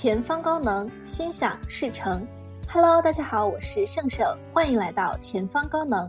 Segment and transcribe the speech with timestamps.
[0.00, 2.24] 前方高能，心想事成。
[2.68, 6.08] Hello，大家好，我是盛盛，欢迎来到前方高能。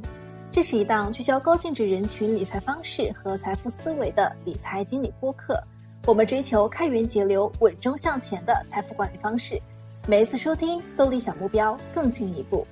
[0.52, 5.60] 这是一档聚焦高净值人群理财方式和财富思维的理财经理播客。
[6.06, 9.60] 我们追求开源节流、稳中向前的财富管理方式。
[10.08, 12.68] 每一次收听都离小目标更近一步。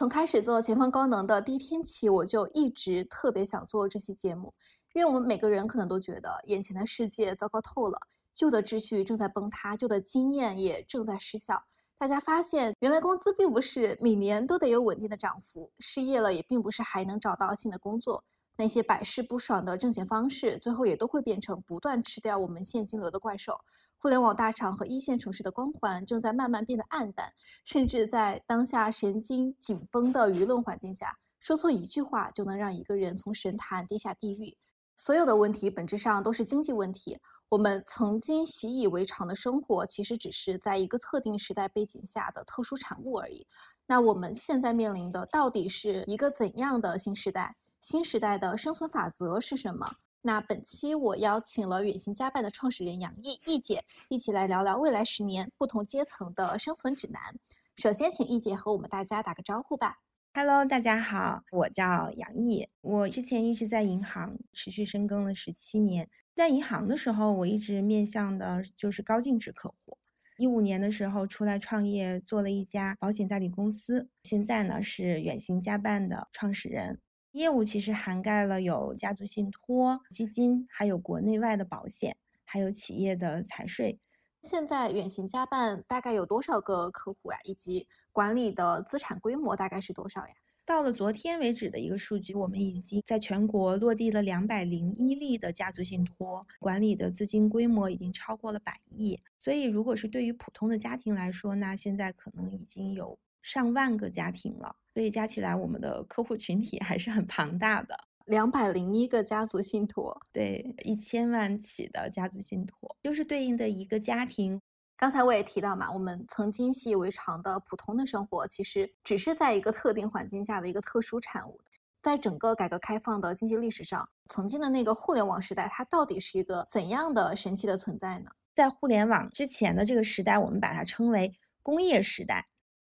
[0.00, 4.54] 从开始做前方高能的第一天起，我就一直特别想做这期节目，
[4.94, 8.00] 因为我们每个人可能都觉得眼前的世界糟糕透了，
[8.32, 11.64] 旧的秩序正在崩塌，旧的经验也正在失效。
[11.98, 18.24] 大家发现，原来工资并不是每年都得有稳定的涨幅，失业了也并不是还能找到新的工作。
[18.60, 23.58] 那些百试不爽的挣钱方式，最后也都会变成不断吃掉我们现金流的怪兽。
[23.96, 27.32] 互联网大厂和一线城市的光环正在慢慢变得暗淡，
[27.64, 34.58] 甚至在当下神经紧绷的舆论环境下，说错一句话就能让一个人从神坛跌下地狱。
[34.94, 37.18] 所有的问题本质上都是经济问题。
[37.48, 43.46] 我们曾经习以为常的生活，其实只是在一个特定时代背景下的特殊产物而已。
[43.86, 47.56] 那我们现在面临的到底是一个怎样的新时代？
[47.80, 49.96] 新时代的生存法则是什么？
[50.20, 57.34] 那本期我邀请了远行家办的创始人杨毅毅姐，一起来聊聊未来十年不同阶层的生存指南。
[57.76, 59.96] 首先，请毅姐和我们大家打个招呼吧。
[60.34, 62.68] Hello，大家好，我叫杨毅。
[62.82, 69.96] 我之前一直在银行持续深耕了十七年，在银行的时候，我一直面向的就是高净值客户。
[70.36, 77.00] 一五年的时候出来创业，做了一家保险代理公司，现在呢是远行家办的创始人。
[77.32, 84.00] 业务其实涵盖了有家族信托、基金，还有国内外的保险，还有企业的财税。
[84.42, 87.38] 现在远行家办大概有多少个客户呀？
[87.44, 90.34] 以及管理的资产规模大概是多少呀？
[90.66, 99.20] 到了昨天为止的一个数据，我们已经在全国落地了两百零一例的家族信托，管理的资金规模已经超过了百亿。
[99.38, 104.76] 所以，如果是对于普通的家庭来说，那现在可能已经有上万个家庭了。
[104.92, 107.96] 所以加起来，我们的客户群体还是很庞大的，
[108.26, 114.60] 两百零一个家族信托，对，一千万起的家族信托，就是对应的一个家庭。
[114.96, 121.58] 刚才我也提到嘛，我们曾经习以为常的普通的生活，其实只是在一个特定环境下的一个特殊产物。
[122.02, 128.30] 在整个改革开放的经济历史上，曾经的那个互联网时代，它到底是一个怎样的神奇的存在呢？
[128.54, 132.48] 在互联网之前的这个时代，我们把它称为工业时代。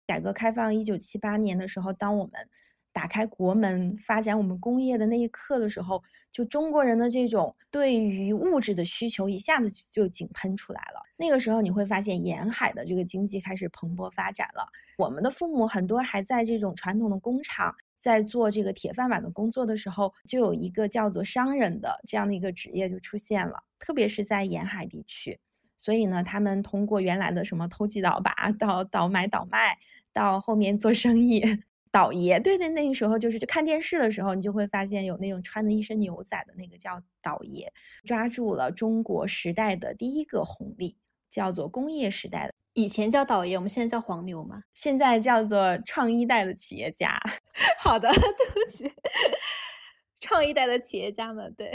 [0.06, 2.34] 改革开放一九七八年的时候，当我们
[2.92, 11.02] 打开国门发展我们工业的那一刻的时候，就中国人的这种对于物质的需求一下子就井喷出来了。
[11.18, 14.68] 那个时候你会发现沿海的这个经济开始蓬勃发展了。
[14.98, 25.40] 我们的父母很多还在这种传统的工厂在做这个铁饭碗的工作的时候，就有一个叫做商人的这样的一个职业就出现了，特别是在沿海地区。
[25.84, 29.78] 所以呢，他们通过原来的什么投机倒把，到倒买倒卖，
[30.14, 31.44] 到后面做生意，
[31.92, 32.40] 倒爷。
[32.40, 37.70] 对对，那个时候就是就看电视的时候，你就会发现有那种穿的一身牛仔的那个叫倒爷，
[38.06, 40.96] 抓住了中国时代的第一个红利，
[41.30, 42.54] 叫做工业时代的。
[42.76, 44.64] 以前叫倒爷，我们现在叫黄牛嘛？
[44.74, 47.20] 现在叫做创一代的企业家。
[47.78, 48.22] 好的， 对
[48.54, 48.90] 不起，
[50.22, 51.70] 创一代的企业家们，对。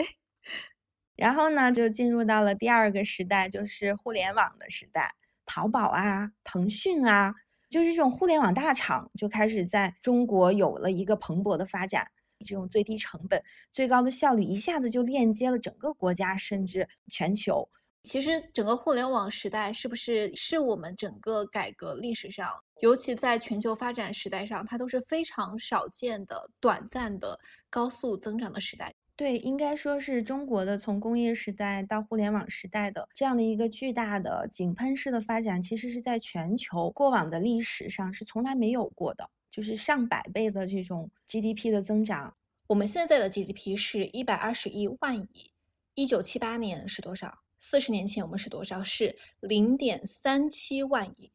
[1.19, 5.15] 然后呢，就进入到了第二个时代，就是互联网的时代。
[5.45, 7.35] 淘宝啊，腾讯啊，
[7.69, 12.07] 就是这种互联网大厂就开始在中国有了一个蓬勃的发展。
[12.47, 13.43] 这种最低成本、
[13.73, 17.69] 最高的效率，一下子就链接了整个国家，甚至全球。
[18.05, 22.49] 其实，整个互联网时代是不是是我们整个改革历史上，
[22.81, 28.95] 尤其在全球发展时代上，它都是非常少见的、短暂的、高速增长的时代？
[29.19, 42.37] 对，应该说是中国的从工业时代到互联网时代的这样的一个巨大的井喷式的发展，其实是在全球过往的历史上是从来没有过的，就是上百倍的这种 GDP 的增长。
[42.69, 45.51] 我们现在的 GDP 是一百二十一万亿，
[45.95, 47.41] 一九七八年是多少？
[47.59, 48.81] 四十年前我们是多少？
[48.85, 51.33] 是零点三七万亿。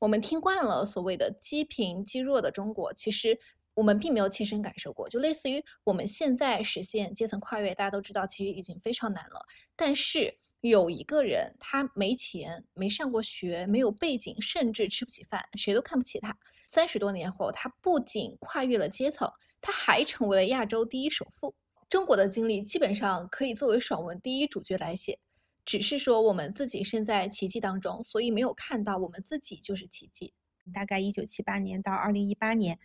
[0.00, 3.38] 我们听惯了所谓的积贫积弱的中国，其实。
[3.80, 9.46] 我们并没有亲身感受过，就类似于我们现在实现阶层跨越，大家都知道，其实已经非常难了。
[9.74, 16.36] 但是有一个人，他没钱，没上过学，没有背景，甚至吃不起饭，谁都看不起他。
[16.66, 19.26] 三十多年后，他不仅跨越了阶层，
[19.62, 21.54] 他还成为了亚洲第一首富。
[21.88, 25.18] 中国的经历基本上可以作为爽文第一主角来写，
[25.64, 30.34] 只是说我们自己身在奇迹当中，所以没有看到我们自己就是奇迹。
[30.74, 32.78] 大概一九七八年到二零一八年。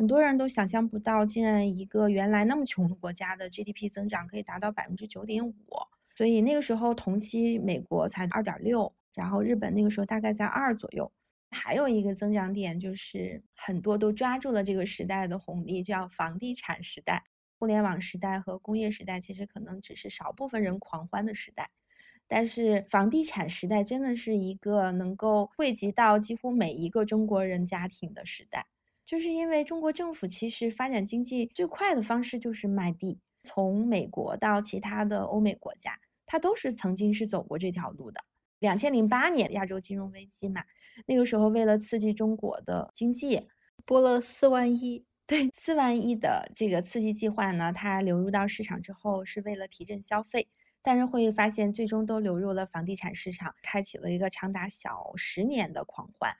[0.00, 5.54] 很多人都想象不到，竟然一个原来那么穷的国家的 GDP 增长可以达到百分之九点五。
[6.16, 11.12] 所以那个时候同期美国才二点六，然后日本那个时候大概在二左右。
[11.50, 17.22] 还有一个增长点就是很多都抓住了这个时代的红利，叫房地产时代。
[17.58, 21.68] 互联网时代和工业时代其实可能只是少部分人狂欢的时代，
[22.26, 28.64] 但是房地产时代真的是一个能够惠及到几乎每一个中国人家庭的时代。
[29.10, 38.22] 就是因为中国政府其实发展经济最快的方式就是卖地，从美国到其他的欧美国家，它都是曾经是走过这条路的。
[38.60, 40.62] 两千零八年亚洲金融危机嘛，
[41.06, 43.48] 那个时候为了刺激中国的经济，
[43.84, 45.04] 拨了四万亿。
[45.26, 50.46] 对四万亿的这个刺激计划呢，它流入到市场之后是为了提振消费，
[50.82, 56.36] 但是会发现最终都流入了房地产市场，开启了一个长达小十年的狂欢。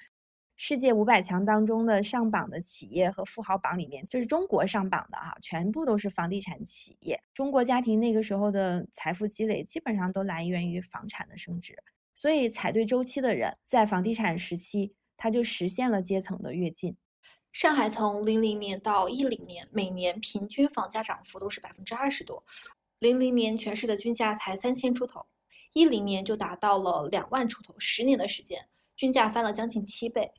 [0.62, 7.18] 世界五百强当中的上榜的企业和富豪榜里面，就是中国上榜的哈，全部都是房地产企业。
[7.32, 11.82] 中国家庭那个时候的财富积累基本上都来源于房产的升值，
[12.14, 16.94] 所以踩对周期的人，在房地产时期他就实现了阶层的跃进。
[17.50, 22.44] 上海从零零年到一零年，每年平均房价涨幅都是百分之二十多。
[22.98, 25.24] 零零年全市的均价才三千出头，
[25.72, 30.30] 一零年就达到了两万出头，十年的时间，均价翻了将近七倍。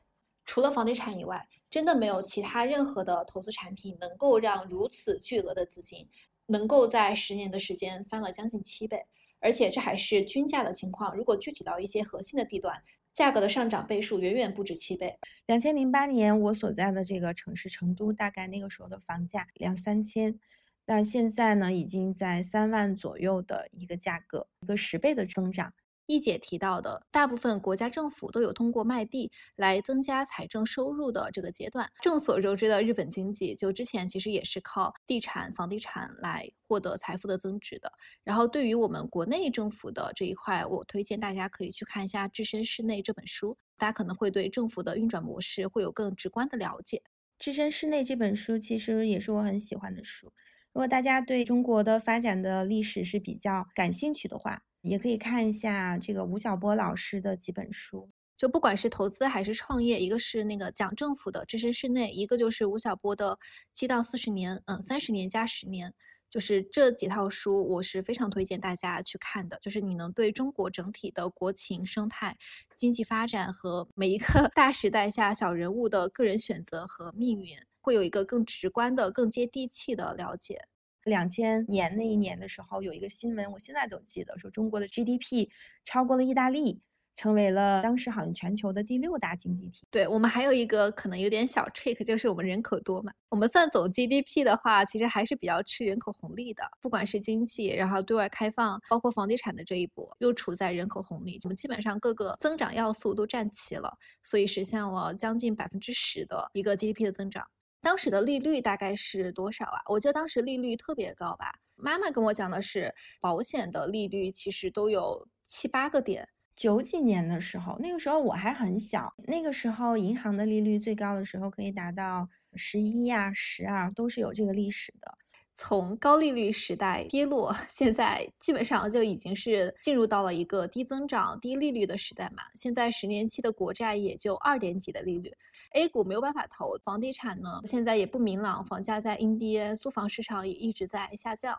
[0.46, 6.08] 除了房地产以外，真的没有其他任何的投资产品能够让如此巨额的资金
[6.48, 9.06] 能够在十年的时间翻了将近七倍。
[9.40, 12.84] 而且这还是均价的情况，如果具体到一些核心的地段。
[13.14, 15.20] 价格的上涨倍数远远不止七倍。
[15.46, 20.40] 两千零八年，我所在的这个城市成都，大概那个时候的房价两三千，
[20.86, 25.74] 但现在呢，已经在三万左右的一个价格，一个十倍的增长。
[26.12, 31.90] 一姐提到的，大部分国家政府都有通过卖地来增加财政收入的这个阶段。
[32.02, 37.90] 众所周知的日本经济，就之前其实也是靠地产、房地产来获得财富的增值的。
[38.26, 46.98] 然后对于我们国内政府的这一块，我推荐大家可以去看一下《置身事内》这本书，大家可能会对政府的运转模式会有更直观的了解。
[47.40, 50.34] 《置身事内》这本书其实也是我很喜欢的书。
[50.74, 63.38] 如果大家对中国的发展的历史是比较感兴趣的话，也可以看一下这个吴晓波老师的几本书，就不管是投资还是创业，一个是那个讲政府的置身事内，一个就是吴晓波的
[63.72, 65.94] 七到四十年，嗯，三十年加十年，
[66.30, 69.60] 就是这几套书，我是非常推荐大家去看的。
[69.62, 72.36] 就是你能对中国整体的国情、生态、
[72.76, 80.71] 经济发展和每一个 大时代下小人物的个人选择和命运，会有一个更直观的、更接地气的了解。
[81.06, 85.50] 两千年那一年的时候，有一个新闻，我现在都记得，说中国的 GDP
[85.84, 86.80] 超过了意大利，
[87.16, 89.86] 成为了当时好像全球的第六大经济体。
[89.92, 93.12] 对我们还有一个可能有点小 trick，就是我们人口多嘛。
[93.30, 96.64] 我们算总 GDP 的话，其实还是比较吃人口红利的。
[96.80, 107.48] 不管是经济，然后对外开放，包括房地产的这一波，又处在人口红利，我们基本上各个增长要素都占齐了，所以实现了将近百分之十的一个 GDP 的增长。
[107.82, 109.82] 当时的利率大概是多少啊？
[109.88, 111.52] 我记得当时利率特别高吧。
[111.76, 116.30] 妈妈跟我讲的是，保险的利率其实都有七八个点。
[116.56, 125.18] 九几年的时候，那个时候我还很小，那个时候银行的利率最高的时候可以达到十一呀、十二，都是有这个历史的。
[125.64, 132.42] 从高利率时代跌落， 现在基本上就已经是进入到了一个低增长、低利率的时代嘛。
[132.56, 135.32] 现在十年期的国债也就二点几的利率
[135.74, 141.56] ，A 股没有办法投，房地产呢现在也不明朗，房价在阴跌，租房市场也一直在下降。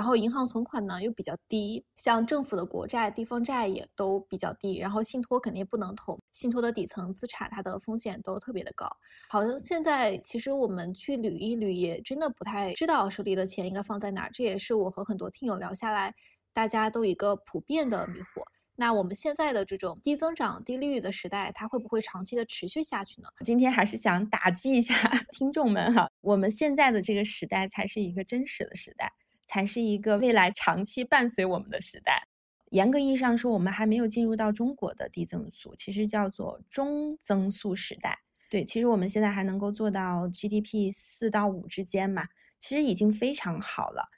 [0.00, 8.88] 然后银行存款呢又比较低，像政府的国债、地方债也都比较低，然后信托肯定不能投，信托的底层资产它的风险都特别的高。
[9.28, 14.30] 好像现在其实我们去捋一捋，也真的不太知道手里的钱应该放在哪儿。
[14.32, 16.14] 这也是我和很多听友聊下来，
[16.54, 18.42] 大家都一个普遍的迷惑。
[18.76, 23.28] 那我们现在的这种低增长、低利率的时代，它会不会长期的持续下去呢？
[23.44, 24.94] 今天还是想打击一下
[25.30, 29.12] 听众们哈，我们现在的这个时代才是一个真实的时代。
[29.50, 32.22] 才是一个未来长期伴随我们的时代。
[32.70, 38.16] 严格意义上说，我们还没有进入到中国的低增速，其实叫做中增速时代。
[38.48, 42.28] 对，其实我们现在还能够做到 GDP 四到五之间嘛，
[42.60, 44.08] 其实已经非常好了。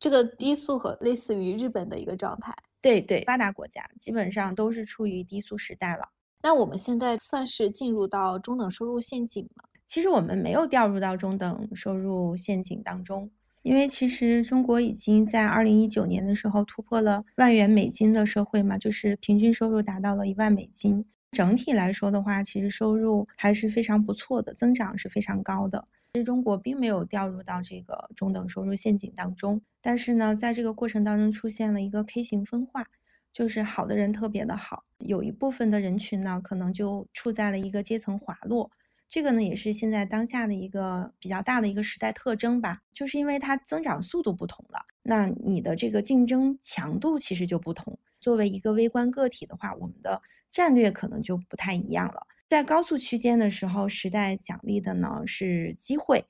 [0.00, 2.52] 这个低速和类似于日本的一个状态。
[2.80, 6.08] 对对，发达国家基本上都是处于低速时代了。
[6.42, 9.62] 那我们现在算是进入到中等收入陷阱吗？
[9.86, 13.30] 其实我们没有掉入到中等收入陷阱当中。
[13.62, 21.04] 因为其实中国已经在二零一九年的时候突破了万元美金的社会嘛，就是平均收入达到了一万美金。
[21.32, 25.86] 整体来说的话，其实收入还是非常不错的，增长是非常高的。
[26.14, 32.86] 其实中国并没有掉入到这个中等收入陷阱当中，但是呢，在这个过程当中出现了一个 K 型分化，
[33.32, 38.70] 就是好的人特别的好，有一部分的人群呢，可能就处在了一个阶层滑落。
[39.10, 47.98] 这个呢，也是现在当下的一个比较大的一个时代特征吧，就是因为它增长速度不同了，那你的这个竞争强度其实就不同。
[48.20, 52.24] 作为一个微观个体的话，我们的战略可能就不太一样了。
[52.48, 56.20] 在高速区间的时候，时代奖励的呢是机会；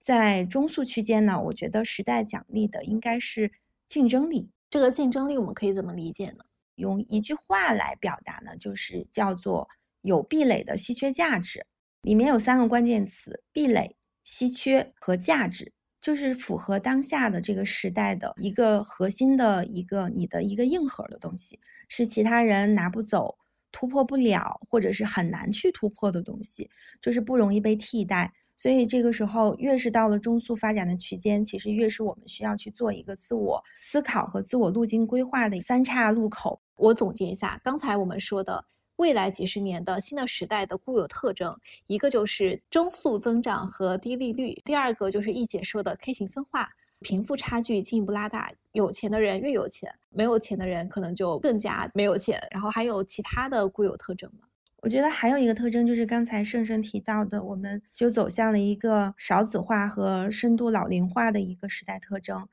[0.00, 3.52] 在中速区间呢，我觉得时代奖励的应该是
[3.86, 4.50] 竞争力。
[4.68, 6.44] 这个竞争力我们可以怎么理解呢？
[6.74, 9.68] 用一句话来表达呢，就是叫做
[10.00, 11.64] 有壁垒的稀缺价值。
[12.04, 21.58] 里面有三个关键词：壁垒、稀缺和价值，就是符合当下的这个时代的一个核心的一个你的一个硬核的东西，
[21.88, 23.34] 是其他人拿不走、
[23.72, 26.68] 突破不了，或者是很难去突破的东西，
[27.00, 28.30] 就是不容易被替代。
[28.54, 36.60] 所以这个时候，越是到了中速发展的区间，其实越是我们需要去做一个自我思考和自我路径规划的三岔路口。
[36.76, 38.66] 我总结一下，刚才我们说的。
[38.96, 46.70] 未来几十年的新的时代的固有特征，一个就是中速增长和低利率，第二个就是易姐说的 K 型分化，
[47.00, 52.40] 贫富差距进一步拉大，有钱的人越有钱，没有钱的人可能就更加没有钱。
[52.50, 54.46] 然后还有其他的固有特征吗？
[54.78, 62.46] 我觉得还有一个特征就是刚才盛盛提到的，我们就走向了一个少子化和深度老龄化的一个时代特征。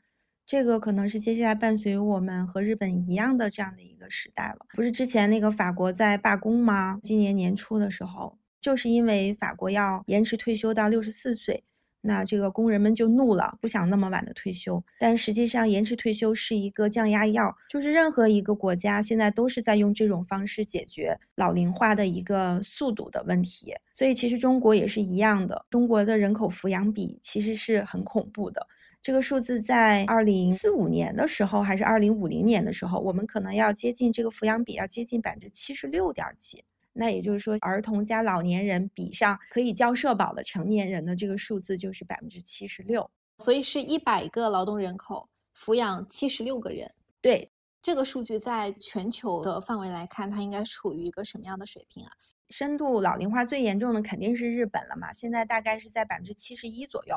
[0.46, 4.66] 这个可能是接下来伴随我们和日本一样的这样的一个时代了。
[4.74, 7.00] 不是之前那个法国在罢工吗？
[7.02, 11.64] 今年年初的时候，就是因为法国要延迟退休到六十四岁，
[12.02, 14.84] 那这个工人们就怒了，不想那么晚的退休。
[15.00, 23.74] 但实际上，延迟退休是一个降压药，就是任何一个国家现在都是在用这种方式解决老龄化的一个速度的问题。
[23.94, 28.68] 所以，其实中国也是一样的，中国的人口抚养比其实是很恐怖的。
[29.04, 36.64] 这个数字在二零四五年的时候，还是二零五零年的时候，我们可能要接近这个抚养比，要接近百分之七十六点几。
[36.94, 43.10] 那也就是说，儿童加老年人比上可以交社保的成年人的这个数字就是百分之七十六。
[43.40, 45.28] 所以是一百个劳动人口
[45.58, 46.94] 抚养七十六个人。
[47.20, 47.50] 对
[47.82, 52.12] 这个数据，在全球的范围来看，它应该处于一个什么样的水平啊？
[52.52, 57.16] 深度老龄化最严重的肯定是日本了嘛，现在大概是在百分之七十一左右。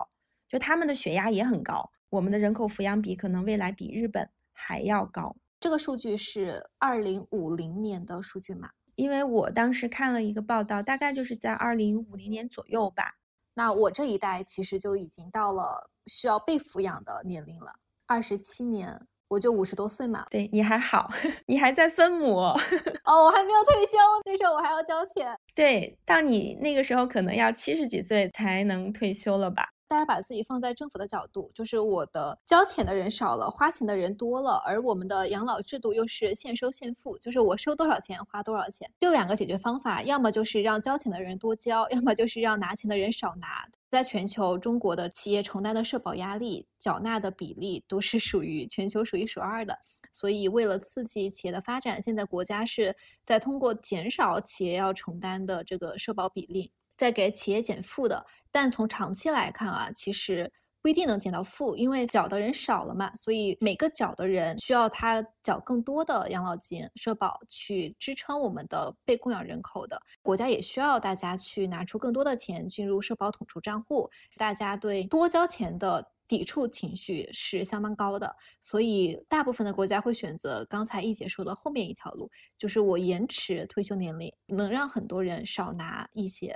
[0.54, 5.34] 就他们的血压也很高，我们的人口抚养比可能未来比日本还要高。
[5.58, 8.70] 这个数据是二零五零年的数据吗？
[8.94, 13.16] 因为我当时看了一个报道，大概就是在二零五零年左右吧。
[13.54, 17.73] 那我这一代其实就已经到了需要被抚养的年龄了，
[18.06, 20.25] 二十七年，我就五十多岁嘛。
[20.30, 21.11] 对你还好，
[21.46, 22.37] 你还在分母
[23.02, 25.37] 哦，我还没有退休，那时候我还要交钱。
[25.52, 29.70] 对，到你那个时候可能要七十几岁才能退休了吧？
[29.86, 43.68] 大家把自己放在政府的角度，就是我的交钱的人少了，花钱的人多了，而我们的养老制度又是现收现付，就是我收多少钱花多少钱，就两个解决方法，要么就是让交钱的人多交，要么就是让拿钱的人少拿。
[43.90, 49.78] 在全球，中国的企业承担的社保压力、缴纳的比例都是属于全球数一数二的，
[50.10, 56.72] 所以为了刺激企业的发展，现在国家是在通过减少企业要承担的这个社保比例。
[56.96, 69.98] 在给企业减负的，但从长期来看啊，其实不一定能减到负，因为缴的人少了嘛，所以每个缴的人需要他缴更多的养老金、社保去支撑我们的被供养人口的。
[70.22, 86.54] 国家也需要大家去拿出更多的钱进入社保统筹账户，大家对多交钱的抵触情绪是相当高的，所以大部分的国家会选择刚才一姐说的后面一条路，就是我延迟退休年龄，能让很多人少拿一些。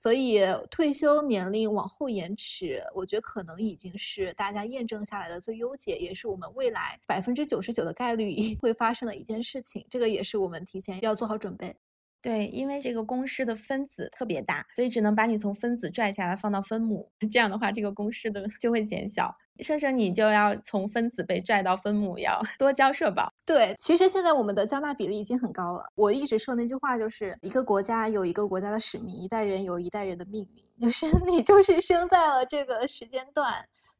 [0.00, 0.38] 所以
[0.70, 9.84] 退休年龄往后延迟，我觉得可能已经是大家验证下来的最优解，也是我们未来百分之九十九的概率 会发生的一件事情。
[9.90, 11.74] 这个也是我们提前要做好准备。
[12.20, 19.34] 对，因为这个公式的分子特别大，所以只能把你从分子拽下来放到分母， 这样的话这个公式的就会减小。
[19.60, 23.32] 生生你就要从分子被拽到分母，要 多交社保。
[23.44, 25.84] 对，其实现在我们的交纳比例已经很高了。
[25.96, 33.52] 我一直说那句话，就是一个国家有一个国家的使命，一代人有一代人的命运，就是 你就是生在了这个时间段，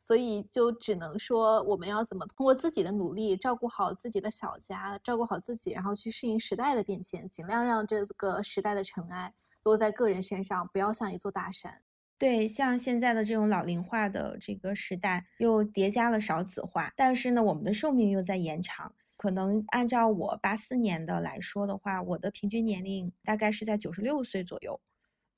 [0.09, 9.35] 所以就只能说我们要怎么通过自己的努力照顾好自己的小家，照顾好自己，然后去适应时代的变迁，尽量让这个时代的尘埃
[9.65, 11.83] 落在个人身上，不要像一座大山。
[12.17, 18.91] 对，像现在的这种老龄化的这个时代，又叠加了少子化，但是呢，我们的寿命又在延长。
[19.19, 24.81] 可能按照我八四年的来说的话，我的平均年龄大概是在九十六岁左右。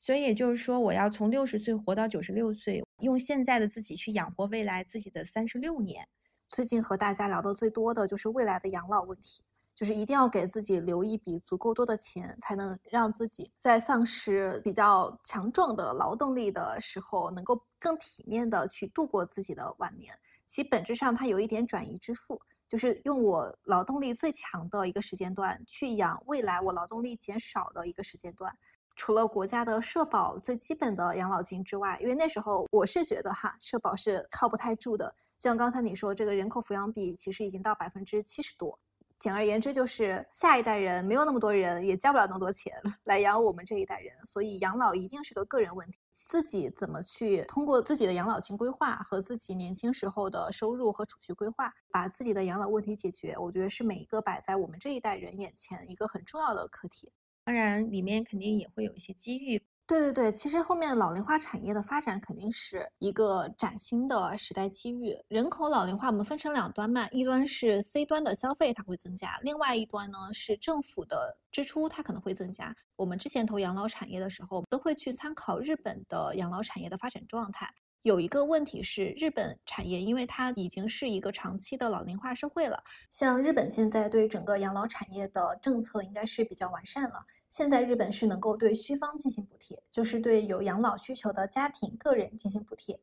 [0.00, 6.09] 所以也就是说，我要从六十岁活到九十六岁，用现在的自己去养活未来自己的三十六年。
[6.49, 9.42] 最近和大家聊的最多的就是未来的养老问题，
[9.75, 20.19] 就是一定要给自己留一笔足够多的钱，才能让自己在丧失比较强壮的劳动力的时候，能够更体面的去度过自己的晚年。
[20.47, 28.57] 其本质上，它有一点转移支付，就是用我劳动力最强的一个时间段去养未来我劳动力减少的一个时间段。
[28.97, 35.14] 除了国家的社保最基本的养老金之外，因为那时候我是觉得哈，社保是靠不太住的。
[35.38, 38.78] 就像刚才你说，这个人口抚养比其实已经到百分之七十多。
[39.18, 45.99] 简而言之，就是下一代人没有那么多人，也交不了那么多钱来养我们这一代人，所以养老一定是个个人问题。
[46.26, 57.12] 自己怎么去通过自己的养老金规划和自己年轻时候的收入和储蓄规划，把自己的养老问题解决，我觉得是每一个摆在我们这一代人眼前一个很重要的课题。
[57.50, 59.61] 当然，里面肯定也会有一些机遇。
[59.85, 65.19] 对对对，其实后面老龄化产业的发展肯定是一个崭新的时代机遇。
[65.26, 72.73] 人口老龄化，我们分成两端嘛，一端是 C 端的消费它会增加，另外一端呢是政府的支出它可能会增加。
[72.95, 77.69] 我们之前投养老产业的时候，都会去参考日本的养老产业的发展状态。
[78.02, 87.26] 有一个问题是，日本产业因为它已经是一个长期的老龄化社会了，像日本现在对整个养老产业的政策应该是比较完善了。
[87.50, 92.99] 现在日本是能够对需方进行补贴，就是对有养老需求的家庭个人进行补贴。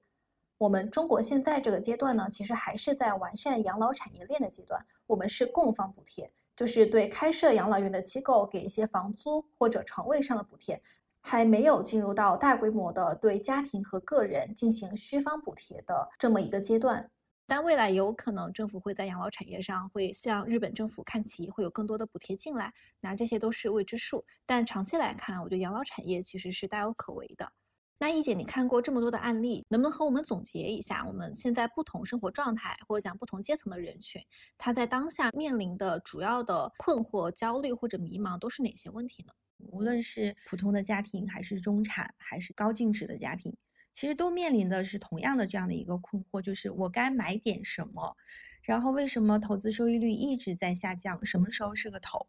[0.58, 10.82] 我们中国现在这个阶段呢，其实还是在完善养老产业链的阶段，我们是供方补贴，就是对开设养老院的机构给一些房租或者床位上的补贴。
[11.28, 17.12] 还没有进入到大规模的对家庭和个人进行需方补贴的这么一个阶段，
[17.46, 24.24] 但未来有可能政府会在养老产业上会向日本政府看齐，会有更多的补贴进来，那这些都是未知数。
[24.46, 27.52] 但长期来看，我觉得养老产业其实是大有可为的。
[28.00, 34.22] 那易姐，你看过这么多的案例，能不能和我们总结一下，我们现在不同生活状态或者讲不同阶层的人群，
[34.58, 39.34] 他在当下面临的主要的困惑、焦虑或者迷茫都是哪些问题呢？
[39.58, 43.56] 无论是普通的家庭，还是中产，还是高净值的家庭，
[43.94, 48.16] 其实都面临的是同样的这样的一个困惑，就是我该买点什么？
[48.62, 51.26] 然后为什么投资收益率一直在下降？
[51.26, 52.28] 什么时候是个头？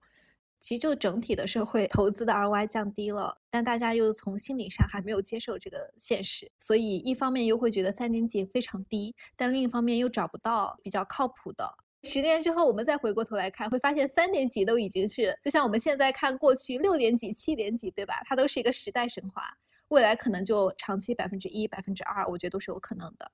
[0.61, 11.77] 其实就整体的社会投资的 ROI 降低了，但大家又从心理上还没有接受这个现实，所以一方面又会觉得三年级非常低，但另一方面又找不到比较靠谱的。
[12.05, 18.23] 十年之后，我们再回过头来看，会发现三点几都已经是，就像我们现在看过去六点几、七点几，对吧？
[18.25, 19.43] 它都是一个时代神话，
[19.89, 23.31] 未来可能就长期百分之一、百分之二，我觉得都是有可能的。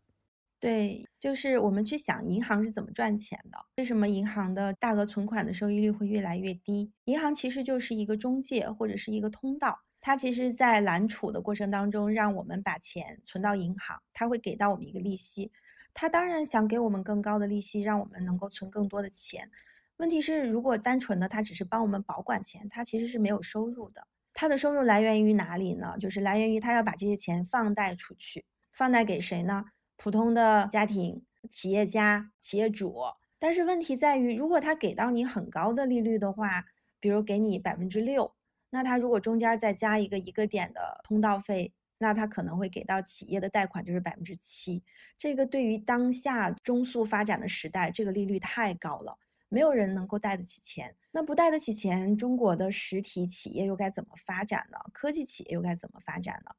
[0.58, 6.90] 对，就是我们去想银行是怎么赚钱的，为什么银行的大额存款的收益率会越来越低？
[7.04, 15.52] 银行其实就是一个中介或者是一个通道，它其实在揽储的过程当中，让我们把钱存到银行，它会给到我们一个利息。
[15.94, 19.48] 他当然想给我们更高的利息，让我们能够存更多的钱。
[19.98, 24.08] 问题是，如果单纯的他只是帮我们保管钱，他其实是没有收入的。
[24.32, 25.94] 他的收入来源于哪里呢？
[26.00, 29.66] 就是来源于他要把这些钱放贷出去，放贷给谁呢？
[29.96, 32.96] 普通的家庭、企业家、企业主。
[33.38, 36.64] 但是问题在于，如果他给到你很高的利率的话，
[36.98, 38.34] 比如给你百分之六，
[38.70, 41.72] 那他如果中间再加一个一个点的通道费。
[41.98, 44.82] 那他可能会给到企业的贷款就是百分之七，
[45.16, 49.16] 这个对于当下中速发展的时代，这个利率太高了，
[49.48, 50.94] 没有人能够贷得起钱。
[51.12, 54.78] 那不贷得起钱，中国的实体企业又该怎么发展呢？
[54.92, 56.50] 科技企业又该怎么发展呢？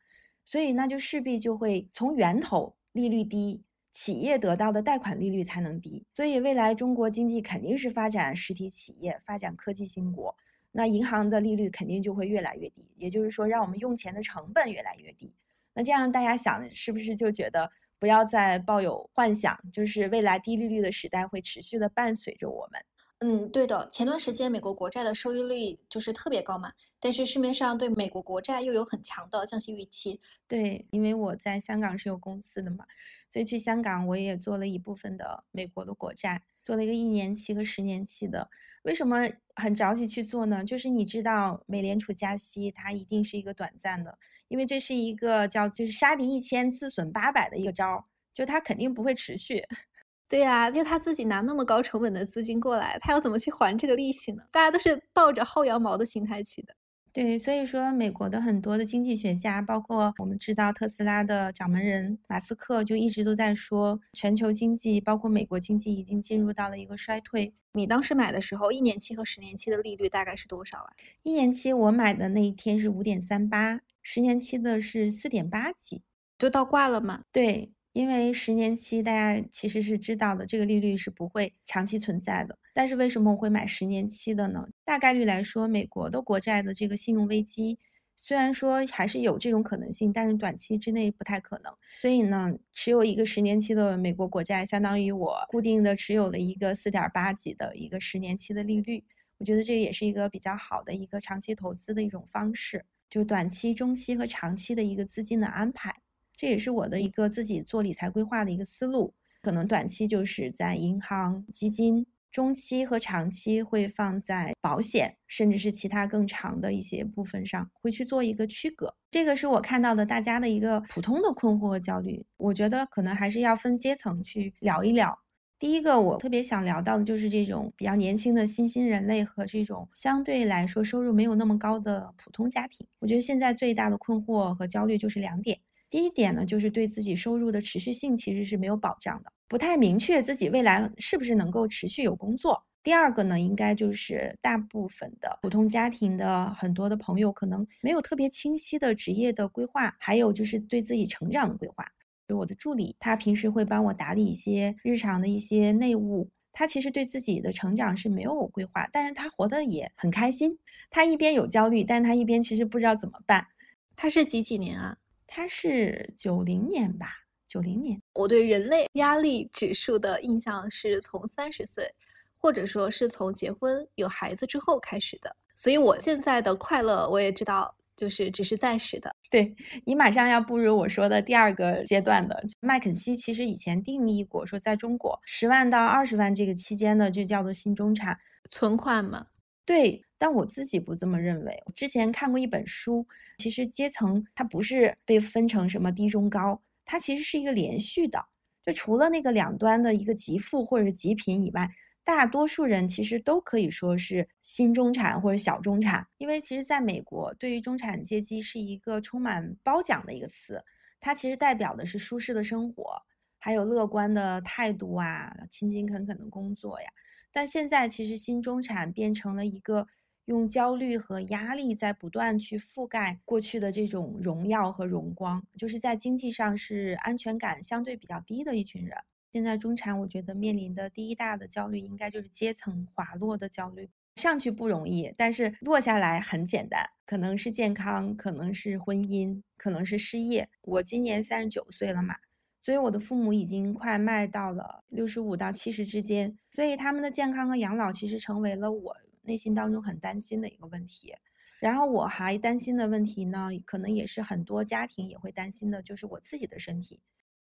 [0.45, 6.05] 所以那就势必就会从源头利率低，企业得到的贷款利率才能低。
[6.13, 10.33] 所以未来中国经济肯定是发展实体企业，发展科技兴国。
[10.77, 15.33] 那银行的利率肯定就会越来越低，也就是说，让我们用钱的成本越来越低。
[15.73, 22.81] 那这样大家想，是不是就觉得不要再抱有幻想，就是未来低利率的时代会持续的伴随着我们？
[23.19, 23.87] 嗯，对的。
[23.89, 30.19] 前段时间美国国债的收益率就是特别高嘛，但是市面上对美国国债又有很强的降息预期。
[30.45, 32.85] 对，因为我在香港是有公司的嘛，
[33.31, 38.49] 所以去香港我也做了一部分的美国的国债，做了一个一年期和十年期的。
[38.83, 40.63] 为什么很着急去做呢？
[40.63, 49.63] 就是你知道，美联储加息它一定是一个短暂的，因为这是一个叫就是杀敌一千自损八百的一个招，就它肯定不会持续。
[50.27, 54.43] 对呀，就他自己拿那么高成本的资金过来，他要怎么去还这个利息呢？
[54.51, 56.75] 大家都是抱着薅羊毛的心态去的。
[57.15, 67.53] 对，所以说美国的很多的经济学家，包括我们知道特斯拉的掌门人马斯克，就一直都在说，全球经济包括美国经济已经进入到了一个衰退。
[67.71, 70.91] 你当时买的时候，一年期和十年期的利率大概是多少啊？
[71.23, 76.01] 一年期我买的那一天是五点三八，十年期的是四点八几，
[76.37, 77.21] 就倒挂了嘛？
[77.31, 82.59] 对，因为十年期大家其实是知道的，这个利率是不会长期存在的。
[82.73, 84.67] 但是为什么我会买十年期的呢？
[84.83, 87.79] 大概率来说，美国的国债的这个信用危机。
[88.17, 91.73] 虽然说还是有这种可能性，但是短期之内不太可能。
[91.95, 99.05] 所以呢，持有一个十年期的美国国债，相当于我固定的持有了一个四点八几的一个十年期的利率。
[99.37, 105.95] 我觉得这也是一个比较好的一个长期投资的一种方式，就短期、中期和长期的一个资金的安排。
[106.37, 109.13] 这也是我的一个自己做理财规划的一个思路。
[109.41, 112.05] 可能短期就是在银行、基金。
[112.31, 118.93] 中期和长期会放在保险，甚至是其他更长的一些部分上，会去做一个区隔。
[119.09, 122.25] 这个是我看到的大家的一个普通的困惑和焦虑。
[122.35, 125.17] 我觉得可能还是要分阶层去聊一聊。
[125.57, 132.85] 第一个，我特别想聊到的就是这种比较年轻的新兴人类和这种相对来说收入没有那么高的普通家庭。
[132.99, 135.57] 我觉得现在最大的困惑和焦虑就是两点。
[135.95, 139.31] 第一点呢，就是对自己收入的持续性其实是没有保障的。
[139.47, 142.61] 不太明确自己未来是不是能够持续有工作。
[142.83, 151.87] 第二个呢，应该就是大部分的普通家庭的很多的朋友可能没有特别清晰的职业的规划，还有就是对自己成长的规划。
[152.27, 160.59] 就我的助理，他平时会帮我打理一些日常的一些内务，他其实对自己的成长是没有规划，但是他活得也很开心。
[160.89, 163.47] 他一边有焦虑，但他一边其实不知道怎么办。
[163.95, 164.97] 他是几几年啊？
[165.27, 167.07] 他是九零年吧。
[167.47, 171.89] 九零年，我对人类压力指数的印象是从三十岁，
[172.37, 175.33] 或者说是从结婚有孩子之后开始的。
[175.55, 179.15] 所以我现在的快乐，我也知道，就是只是暂时的。
[179.29, 182.43] 对你马上要步入我说的第二个阶段的。
[182.59, 188.17] 麦肯锡其实以前定义过，说在中国十万到二十万这个期间的，就叫做新中产
[188.49, 189.27] 存款嘛。
[189.63, 191.61] 对，但我自己不这么认为。
[191.65, 193.05] 我之前看过一本书，
[193.37, 196.61] 其实阶层它不是被分成什么低中高。
[196.85, 198.23] 它其实是一个连续的，
[198.63, 201.67] 就除了那个两端的一个极富或者是极贫以外，
[202.03, 206.05] 大多数人其实都可以说是新中产或者小中产。
[206.19, 210.63] 因为其实在美国，对于中产阶级是一个充满褒奖的一个词，
[210.99, 213.01] 它其实代表的是舒适的生活，
[213.39, 216.87] 还有乐观的态度啊，勤勤恳恳的工作呀。
[217.33, 219.87] 但现在其实新中产变成了一个。
[220.25, 228.97] 用焦虑和压力在不断去覆盖过去的这种荣耀和荣光，就是在经济上是安全感相对比较低的一群人。
[229.31, 233.89] 现在中产，我觉得面临的第一大的焦虑应该就是阶层滑落的焦虑。
[234.15, 240.47] 上去不容易，但是落下来很简单，可能是健康，可能是婚姻，可能是失业。
[240.61, 242.15] 我今年三十九岁了嘛，
[242.61, 248.97] 所以我的父母已经快迈到了六十五到七十之间，所以他们的健康和养老其实成为了我。
[249.25, 251.13] 内心当中很担心的一个问题，
[251.59, 257.01] 然后我还担心的问题呢，可能也是很多家庭也会担心的，就是我自己的身体。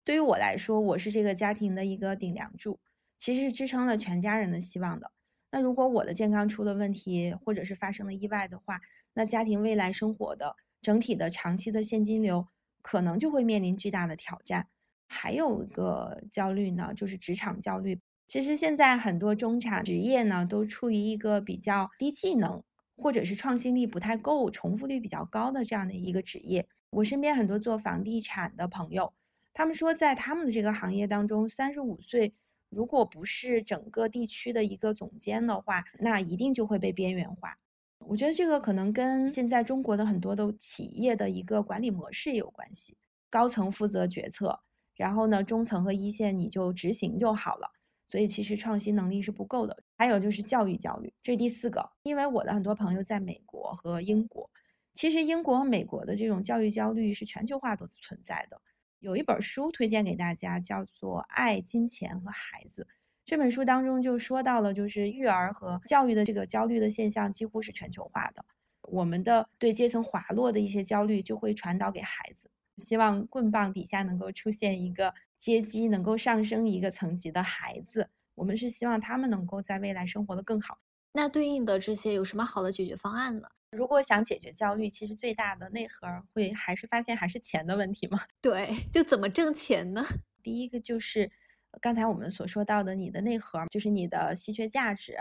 [0.04, 2.78] 对于我来说，我是这个家庭的一个顶梁柱，
[3.16, 5.10] 其实是支撑了全家人的希望的。
[5.50, 8.80] 那如果我的健康出了问题，或者是发生了意外的话，
[9.14, 12.46] 那家庭未来生活的整体的长期的现金流
[12.82, 14.68] 可能就会面临巨大的挑战。
[15.06, 18.00] 还有一个焦虑呢，就是职场焦虑。
[18.26, 22.62] 其实现在很多中产职业呢，都处于一个比较低技能，
[22.96, 26.66] 或者是创新力不太够、重复率比较高的这样的一个职业。
[26.90, 29.12] 我身边很多做房地产的朋友，
[29.52, 32.32] 他们说在他们的这个行业当中，三十五岁
[32.70, 37.58] 如果不是整个地区的一个总监的话，那一定就会被边缘化。
[37.98, 42.96] 我觉得这个可能跟现在中国的很多的企业的一个管理模式也有关系，
[43.28, 44.60] 高层负责决策，
[44.94, 47.73] 然后呢，中层和一线你就执行就好了。
[48.06, 51.84] 所以其实创新能力是不够的，还有就是教育焦虑，这是第四个。
[52.02, 54.48] 因为我的很多朋友在美国和英国，
[54.92, 58.60] 其实英国和美国的这种教育焦虑是全球化都存在的。
[59.00, 62.82] 有一本书推荐给大家，叫做《爱、金钱和孩子》。
[63.24, 68.44] 这本书当中就说到了，就是育儿和教育的这个焦虑的现象几乎是全球化的。
[68.82, 72.50] 我们的对阶层滑落的一些焦虑就会传导给孩子。
[72.76, 75.14] 希望棍棒底下能够出现一个
[75.44, 80.78] 阶级能够上升一个层级的孩子，我们是希望他们能够在未来生活的更好。
[81.12, 83.46] 那对应的这些有什么好的解决方案呢？
[83.70, 88.22] 如果想解决焦虑，其实最大的内核会还是发现还是钱的问题吗？
[88.40, 90.02] 对， 就怎么挣钱呢？
[90.42, 91.30] 第一个就是
[91.78, 95.14] 刚才我们所说到的，你的内核就是你的稀缺价值。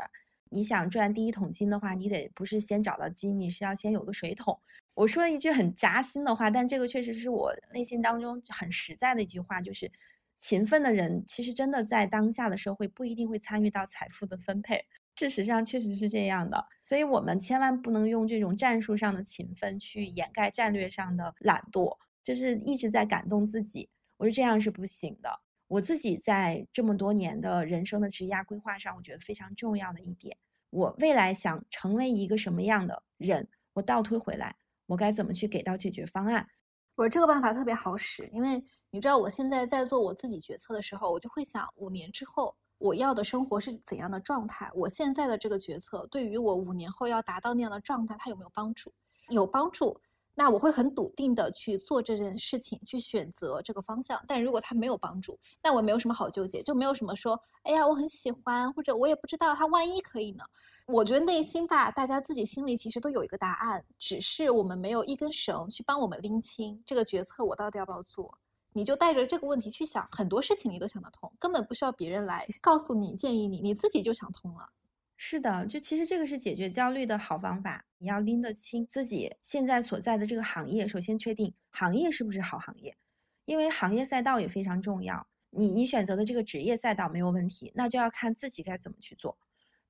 [0.51, 4.57] 你想赚第一桶金的话，你得不是先找到金，你是要先有个水桶。
[4.93, 9.91] 我说了一句很扎心的话，但这个确实是我内心当中很实在的一句话，就是
[10.43, 14.85] 勤奋的人其实真的在当下的社会不一定会参与到财富的分配。
[15.15, 23.89] 事实上确实是这样的，所以我们千万不能用这种战术上的勤奋去掩盖战略上的懒惰，就是一直在感动自己。
[24.17, 25.29] 我说这样是不行的。
[25.69, 30.35] 我自己在这么多年的人生的职业规划上，我觉得非常重要的一点，
[30.71, 36.45] 我未来想成为一个什么样的人，我倒推回来，我该怎么去给到解决方案？
[36.95, 42.55] 我这个办法特别好使，因为你知道我现在在做我自己决策的时候，我就会想五年之后。
[42.79, 44.69] 我要的生活是怎样的状态？
[44.75, 48.93] 我现在的这个决策对于我五年后要达到那样的状态，它有没有帮助？
[49.29, 50.01] 有帮助，
[50.35, 54.19] 那我会很笃定的去做这件事情，去选择这个方向。
[54.27, 60.43] 但如果它没有帮助，那我没有什么好纠结，就没有什么说，哎呀，我很喜欢，或者我也不知道它万一可以呢？
[60.87, 68.37] 我觉得内心吧，大家自己心里其实都有一个答案，只是我们没有一根绳去帮我们拎清这个决策，我到底要不要做。
[68.75, 74.67] 你就带着这个问题去想，很多事情你都想得通，根本不需要别人来告诉你、建议你，你自己就想通了。
[75.25, 77.85] 是的，就其实这个是解决焦虑的好方法。
[77.97, 82.97] 你要拎得清自己现在所在的这个行业，首先确定行业是不是好行业，
[83.45, 85.25] 因为行业赛道也非常重要。
[85.49, 89.37] 你你选择的这个职业赛道没有问题，那就要看自己该怎么去做。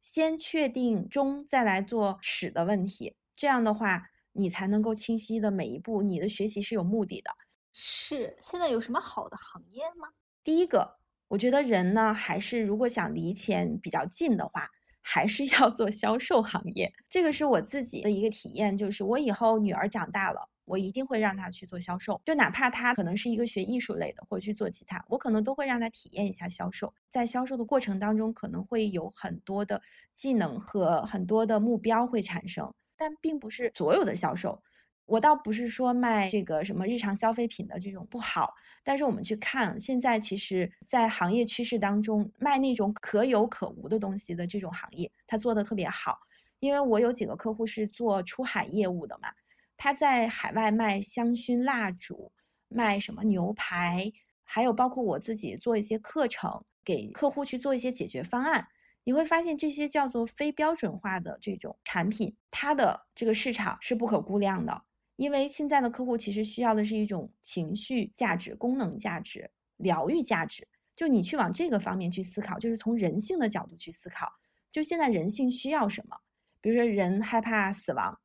[0.03, 7.31] 先确定中，再来做始的问题，这样的话，你才能够清晰的每一步，你的学习是有目的的。
[7.71, 10.09] 是，现在有什么好的行业吗？
[10.43, 10.93] 第一个，
[11.29, 14.69] 我觉得人呢，还是如果想离钱比较近的话，
[15.03, 16.91] 还是要做销售行业。
[17.07, 26.91] 这个是我自己的一个体验，就是我以后女儿长大了，我一定会让她去做销售，就哪怕她可能是一个学艺术类的，或者去做其他，我可能都会让她体验一下销售。
[27.09, 29.81] 在销售的过程当中，可能会有很多的
[30.13, 34.63] 技能和很多的目标会产生，但并不是所有的销售。
[35.05, 46.19] 我倒不是说卖这个什么日常消费品的这种不好，但是我们去看现在，其实，在行业趋势当中，卖那种可有可无的东西的这种行业，它做的特别好。
[46.59, 49.27] 因为我有几个客户是做出海业务的嘛，
[49.75, 52.31] 他在海外卖香薰蜡烛，
[52.69, 54.13] 卖什么牛排，
[54.45, 58.69] 还有包括我自己做一些课程，给客户去做一些解决方案。
[59.03, 64.83] 你会发现这些叫做非标准化的这种产品，它的这个市场是不可估量的。
[65.15, 74.31] 因为现在的客户其实需要的是一种情绪价值、功能价值、疗愈价值，就你去往这个方面去思考，就是从人性的角度去思考，
[74.71, 76.17] 就现在人性需要什么？
[76.61, 78.19] 比如说人害怕死亡，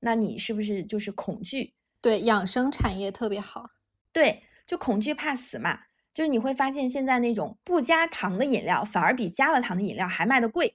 [0.00, 1.74] 那你是不是就是恐惧？
[2.00, 3.70] 对，养生产业特别好。
[4.12, 5.78] 对，就恐惧怕死嘛，
[6.12, 10.74] 就是你会发现现在那种不加糖的饮料，反而比加了糖的饮料还卖的贵。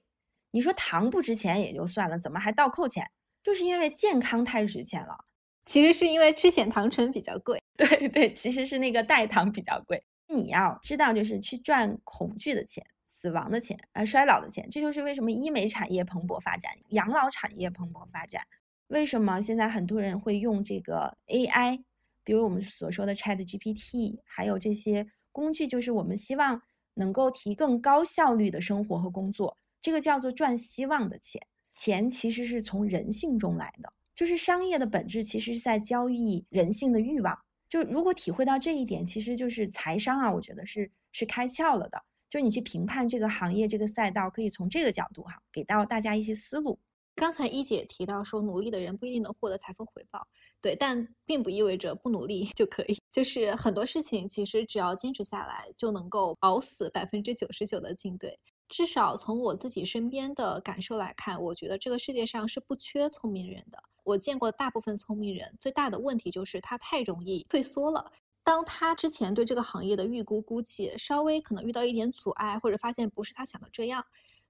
[0.52, 3.10] 你说糖不值钱也就算了，怎么还倒扣钱？
[3.42, 5.26] 就是因为健康太值钱了。
[5.68, 10.02] 其实是因为吃显糖醇比较贵， 对对，其实是那个代糖比较贵。
[10.26, 18.42] 你要知道，就是去赚恐惧的钱、死亡的钱、呃衰老的钱，这就是为什么医美产业蓬勃发展，养老产业蓬勃发展。
[18.86, 21.82] 为什么现在很多人会用这个 AI，
[22.24, 26.62] 比如我们所说的 Chat GPT，还有这些工具，就是我们希望
[26.94, 29.58] 能够提更高效率的生活和工作。
[29.82, 31.42] 这个叫做赚希望的钱，
[31.74, 33.92] 钱其实是从人性中来的。
[34.18, 37.38] 就是商业的本质，其实是在交易人性的欲望。
[37.68, 42.02] 就如果体会到这一点，其实就是财商啊，我觉得是是开窍了的。
[42.28, 46.80] 就你去评判这个行业、这个赛道，可以从这个角度哈，给到大家一些思路。
[47.14, 50.26] 刚才一姐提到说，努力的人不一定能获得财富回报，
[50.60, 52.98] 对，但并不意味着不努力就可以。
[53.12, 58.36] 就是很多事情，其实只要坚持下来，就能够熬死百分之九十九的竞对。
[58.68, 63.82] 至少从我自己身边的感受来看，我觉得这个世界上是不缺聪明人的。
[64.04, 68.12] 我见过大部分聪明人，最大的问题就是他太容易退缩了。
[68.42, 74.04] 当他之前对这个行业的预估估计稍微可能遇到一点阻碍，或者发现不是他想的这样，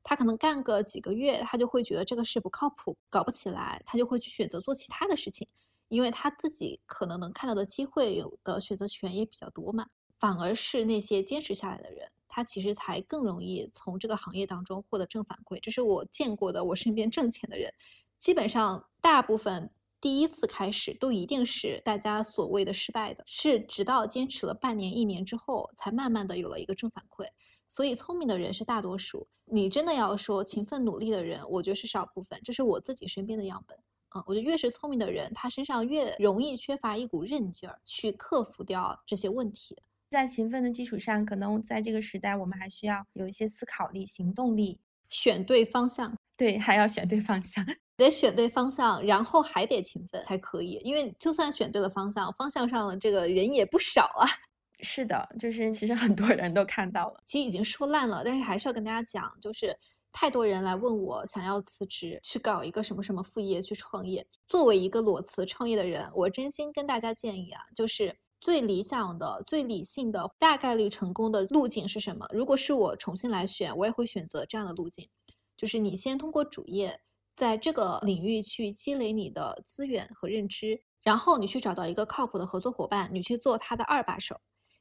[0.05, 5.49] 他可能干个几个月，他就会觉得这个事不靠谱，搞不起来，他就会去选择做其他的事情，
[5.89, 9.87] 因为他自己可能能看到的机会有的选择权也比较多嘛。
[10.21, 15.59] 反而是那些坚持下来的人，他其实才更容易从这个行业当中获得正反馈。
[15.61, 17.75] 这是我见过的，我身边挣钱的人。
[18.17, 19.69] 基本上，大部分
[20.01, 27.27] 第一次开始都一定是大家所谓的失败的，是直到坚持了半年、一年之后，才慢慢的有了一个正反馈。
[27.69, 29.27] 所以，聪明的人是大多数。
[29.45, 32.41] 你真的要说勤奋努力的人，我觉得是少部分。
[32.45, 33.77] 这是我自己身边的样本。
[34.11, 39.77] 啊，我觉得越是聪明的人，他身上越容易缺乏一股韧劲儿，去克服掉这些问题。
[40.11, 44.79] 在勤奋的基础上，可能在这个时代，我们还需要有一些思考力、行动力，
[45.11, 46.17] 选对方向。
[46.37, 47.65] 对，还要选对方向。
[47.97, 50.81] 得选对方向，然后还得勤奋才可以。
[50.85, 54.27] 因为就算选对了方向，方向上的这个人也不少啊。
[54.81, 59.77] 是的，就是其实很多人都看到了，其实已经说烂了，但是还是要跟大家讲，就是。
[60.11, 64.27] 太多人来问我想要辞职去搞一个什么什么副业去创业。
[64.47, 72.27] 作为一个裸辞创业的人，我真心跟大家建议啊，就是最理想的、最理性的、大概率成功的路径是什么？
[72.33, 75.09] 如果是我重新来选，我也会选择这样的路径，
[75.57, 77.01] 就是你先通过主业
[77.37, 84.41] 在这个领域去积累你的资源和认知，然后你去找到一个靠谱的合作伙伴，你去做他的二把手。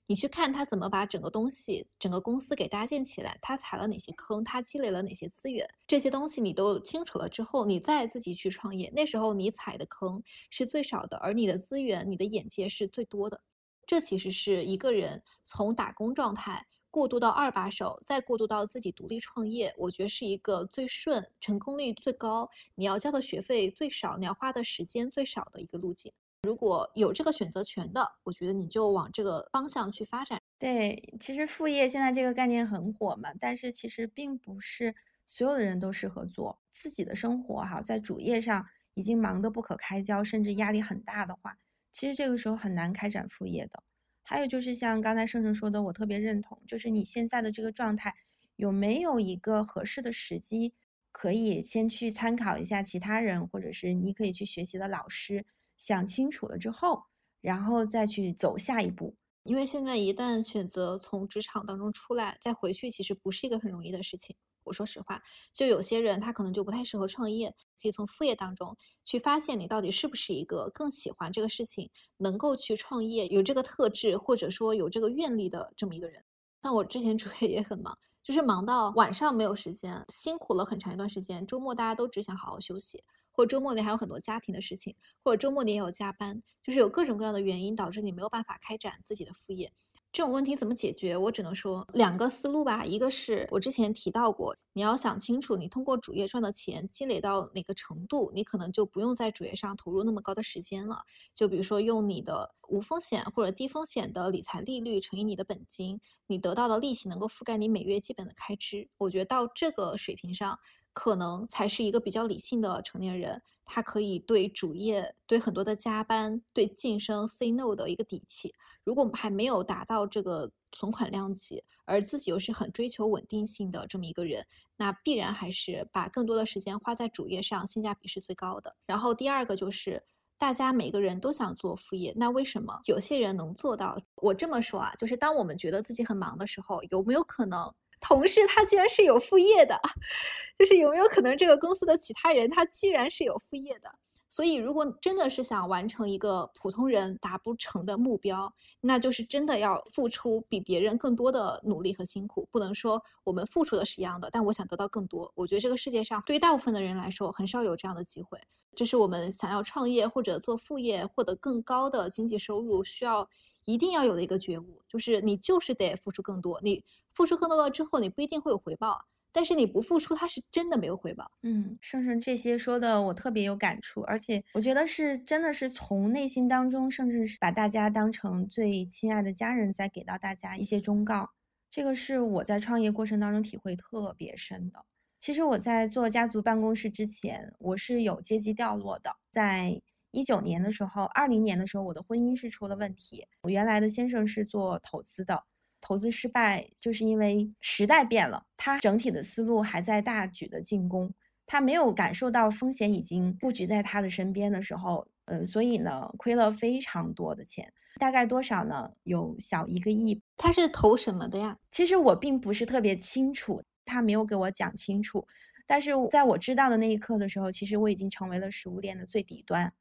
[0.10, 8.90] 你去看他怎么把整个东西、整个公司给搭建起来，他踩了哪些坑，他积累了哪些资源，这些东西你都清楚了之后，你再自己去创业。
[8.96, 13.42] 那时候你踩的坑是最少的，而你的资源、你的眼界是最多的。
[13.86, 26.14] 这其实是一个人从打工状态过渡到二把手，再过渡到自己独立创业，我觉得是一个最顺、成功率最高、你要交的学费最少、你要花的时间最少的一个路径。
[26.48, 30.42] 如果有这个选择权的，我觉得你就往这个方向去发展。
[30.58, 36.58] 对，其实副业现在这个概念很火嘛，但是其实并不是所有的人都适合做。
[36.72, 41.58] 自己的生活哈，在主业上已经忙得不可开交，甚至压力很大的话，
[41.92, 43.84] 其实这个时候很难开展副业的。
[44.24, 48.16] 还有就是像刚才盛盛说的，我特别认同，就是你现在的这个状态
[48.56, 50.74] 有没有一个合适的时机，
[51.12, 55.46] 可以先去参考一下其他人，或者是你可以去学习的老师。
[55.78, 57.04] 想清楚了之后，
[57.42, 59.16] 然后再去走下一步。
[59.44, 64.36] 因为现在一旦选择从职场当中出来，再回去，其实不是一个很容易的事情。
[64.64, 65.22] 我说实话，
[65.54, 76.22] 就有些人他可能就不太适合创业，可以从副业当中去发现你到底是不是一个更喜欢这个事情，能够去创业，有这个特质或者说有这个愿力的这么一个人。
[76.62, 83.02] 像我之前 主业也很忙，就是忙到晚上没有时间，辛苦了很长一段时间，周末大家都只想好好休息。
[83.38, 89.72] 或周末你还有很多家庭的事情，或者周末你也有加班，就是有各种各样的原因导致你没有办法开展自己的副业。
[90.12, 91.16] 这种问题怎么解决？
[91.16, 92.84] 我只能说两个思路吧。
[92.84, 101.04] 一个是我之前提到过，你要想清楚，你通过主业赚的钱积累到哪个程度，你可能就不用在主业上投入那么高的时间了。
[101.36, 108.90] 就比如说用你的无风险或者低风险的理财利率乘以你的本金，你得到的利息能够覆盖你每月基本的开支。
[108.98, 110.58] 我觉得到这个水平上。
[110.98, 118.52] 可能才是一个比较理性的成年人，他可以对主业、对很多的加班、对晋升 say no 的一个底气。
[118.84, 124.44] 如果我们还没有达到这个存款量级，而自己又是很追求稳定性的这么一个人，
[124.76, 128.76] 那必然还是把更多的时间花在主业上，性价比是最高的。
[128.88, 130.04] 然后第二个就是，
[130.36, 134.00] 大家每个人都想做副业，那为什么有些人能做到？
[134.16, 137.72] 我这么说啊，就是当我们觉得自己很忙的时候，有没有可能？
[138.00, 139.80] 同事他居然是有副业的，
[140.58, 143.90] 就是有没有可能这个公司的其他人他居然是有副业的？
[144.30, 152.48] 所以如果真的是想完成一个普通人达不成的目标，那就是真的要付出比别人更多的努力和辛苦。
[152.52, 155.32] 不能说我们付出的是一样的，但我想得到更多。
[155.34, 158.38] 我觉得这个世界上对于大部分的人来说，很少有这样的机会。
[158.76, 163.28] 这是我们想要创业或者做副业获得更高的经济收入需要。
[163.68, 166.58] 一定要有的一个觉悟，就是你就是得付出更多。
[166.64, 171.30] 你付出更多了之后，你不一定会有回报，但是你不付出，它是真的没有回报。
[171.44, 181.32] 嗯，盛盛这些说的我特别有感触，而且我觉得是真的是从内心当中，甚至是把大家当成最亲爱的家人，在给到大家一些忠告。
[181.70, 184.86] 这个是我在创业过程当中体会特别深的。
[185.20, 189.82] 其实我在做家族办公室之前，我是有阶级掉落的，在。
[190.12, 193.26] 一九年的时候，二零年的时候，我的婚姻是出了问题。
[193.42, 195.44] 我原来的先生是做投资的，
[195.82, 201.14] 投资失败就是因为时代变了，他整体的思路还在大举的进攻，
[201.46, 208.90] 他没有感受到风险已经布局在他的身边的时候，呃，所以呢，亏了非常多的钱，大概多少呢？
[209.04, 210.20] 有小一个亿。
[210.38, 211.58] 他是投什么的呀？
[211.72, 215.28] 其实我并不是特别清楚，他没有给我讲清楚。
[215.68, 219.74] 但是在我知道的那一刻的时候，其实我已经成为了食物链的最底端。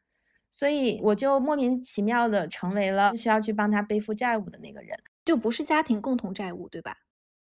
[0.57, 6.97] 所以我就莫名其妙的成为了需要去帮他背负债务的那个人，就不是家庭共同债务，对吧？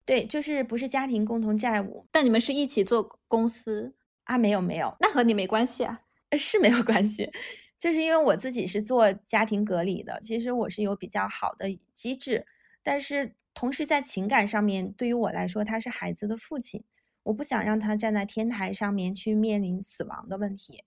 [0.07, 2.07] 对，就是不是家庭共同债务。
[2.11, 3.95] 但你们是一起做公司
[4.25, 4.39] 啊？
[4.39, 6.01] 没有没有，那和你没关系啊？
[6.33, 7.31] 是没有关系，
[7.79, 12.47] 就是因为我自己是做家庭隔离的，其实我是有比较好的机制，
[12.83, 16.83] 但是同时在情感上面，对于我来说，他是孩子的父亲，
[17.25, 20.85] 我不想让他站在天台上面去面临死亡的问题。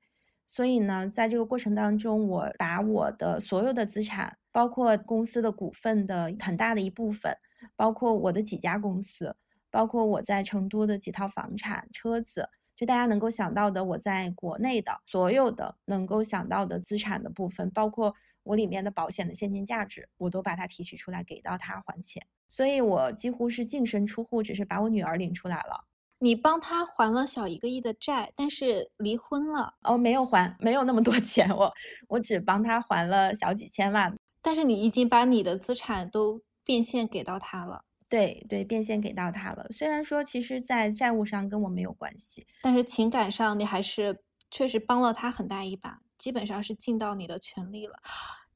[0.57, 7.37] 所以呢，在这个过程当中，我把我的所有的资产，包括公司的股份的很大的一部分，
[7.75, 9.35] 包括我的几家公司，
[9.69, 22.25] 包括我在成都的几套房产、车子，就大家能够想到的，我在国内的所有的能够想到的资产的部分，包括我里面的保险的现金价值，我都把它提取出来给到他还钱。
[22.49, 25.85] 所以我几乎是净身出户，只是把我女儿领出来了。
[26.19, 31.71] 你帮他还了小一个亿的债，但是离婚了哦，没有还，没有那么多 钱，我
[32.07, 34.17] 我只帮他还了小几千万。
[34.41, 39.67] 但是你已经把你的资产都变现给到他了，对对，变现给到他了。
[39.69, 47.93] 虽然说其实，在债务上跟我没有关系，但是情感上你还是确实帮了他很大一把，基本上是尽到你的全力了。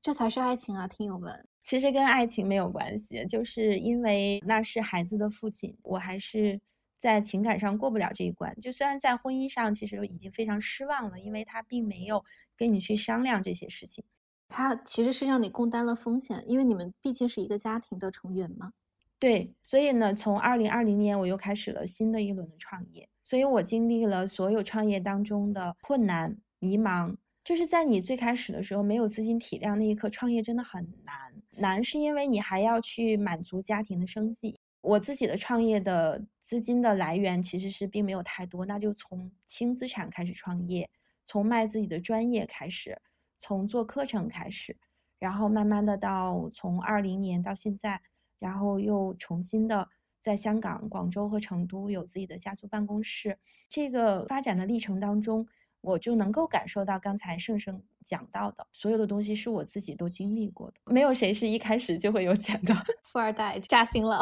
[0.01, 1.47] 这才是爱情啊，听友们！
[1.63, 6.59] 其实跟爱情没有关系，就是因为那是孩子的父亲，我还是。
[7.01, 12.23] 在情感上过不了这一关，就虽然在婚姻上其实已经非常失望了，因为他并没有
[12.55, 14.03] 跟你去商量这些事情，
[14.47, 18.73] 他其实是让你共担了风险，因为你们毕竟是一个家庭的成员嘛。
[19.17, 31.15] 对，所以呢，从二零二零年我又开始了新的一轮的创业，所以我经历了所有创业当中的困难、迷茫，就是在你最开始的时候没有资金体量那一刻，创业真的很难，
[31.57, 34.59] 难是因为你还要去满足家庭的生计。
[34.81, 40.89] 我自己的创业的资金的来源其实是并没有太多，那就从轻资产开始创业，
[41.23, 42.99] 从卖自己的专业开始，
[43.39, 44.75] 从做课程开始，
[45.19, 48.01] 然后慢慢的到从二零年到现在，
[48.39, 49.87] 然后又重新的
[50.19, 53.37] 在香港、广州和成都有自己的家族办公室。
[53.69, 55.47] 这个发展的历程当中。
[55.81, 62.73] 我就能够感受到刚才盛盛讲到的所有的东西是我自己都经历过的，没有谁是一开始就会有钱的。
[63.03, 64.19] 富二代扎心了，